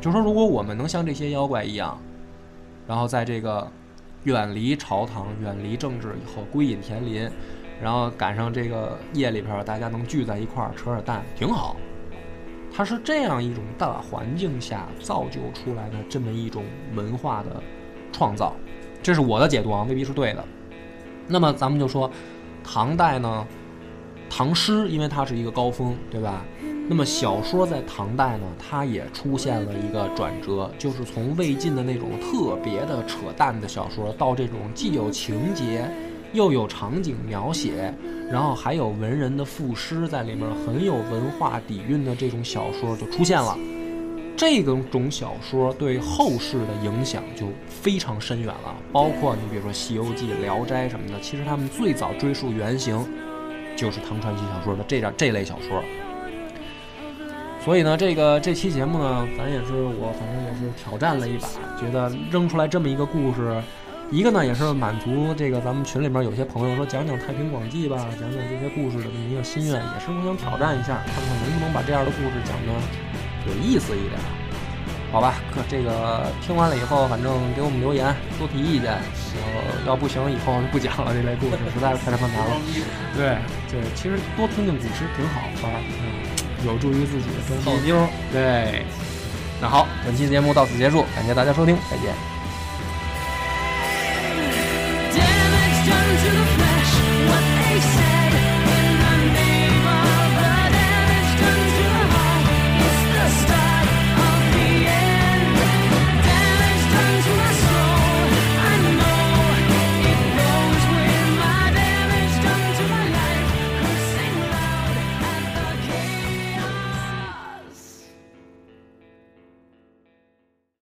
[0.00, 1.98] 就说，如果我们能像这些妖怪一样，
[2.86, 3.66] 然后在这个
[4.24, 7.30] 远离朝堂、远离政治以后归隐田林，
[7.82, 11.76] 然后赶上这个夜里边大家能聚在一块儿扯扯淡，挺好。
[12.72, 16.64] 它是这样一种大环境下造就出来的这么一种
[16.94, 17.62] 文化的
[18.12, 18.54] 创造，
[19.02, 20.44] 这是我的解读啊，未必是对的。
[21.26, 22.10] 那么咱们就说，
[22.62, 23.46] 唐代呢，
[24.28, 26.44] 唐诗因为它是一个高峰，对吧？
[26.90, 35.88] 那么小说在唐代呢，它也出现了一个转折，就是从魏晋的那种特别的扯淡的小说，到这种既有情节，
[36.32, 37.94] 又有场景描写，
[38.28, 43.56] 然后还有文人的赋诗在里面，很有文化底蕴的这种小说就出现了。
[44.36, 52.98] 这个种小说对后世的影响就非常深远了，包括你比如说《西游记》《聊斋》什么的，其实他们最早追溯原型
[53.76, 55.80] 就是唐传奇小说的这点这类小说。
[57.64, 61.46] 所以呢，这个这期节目呢，咱也是我反正也是挑战了一把，
[61.78, 63.62] 觉得扔出来这么一个故事，
[64.10, 72.72] 一个呢也是满足这个咱们群里面有些朋友说讲讲《太平广记》吧，讲讲这些故事的这么一个心愿，也是我想挑战一下，看看能不能把这样的故事讲的
[73.46, 74.18] 有意思一点。
[75.12, 78.96] 好吧，可这个听完了以后，反正给我们留言，多提意见。
[79.84, 81.12] 要要不行，以后就不讲了。
[81.12, 82.54] 这类故事实在是太他妈难了。
[83.16, 83.36] 对
[83.68, 85.66] 对，其实多听听古诗挺好的，
[85.98, 86.29] 嗯，
[86.64, 87.72] 有助于自己的生活。
[87.72, 88.08] 泡妞。
[88.32, 88.84] 对，
[89.60, 92.14] 那好，本期节目到此结束，感谢大家收听，再见。
[95.12, 96.92] Damage done to the flesh,
[97.26, 98.09] what they say.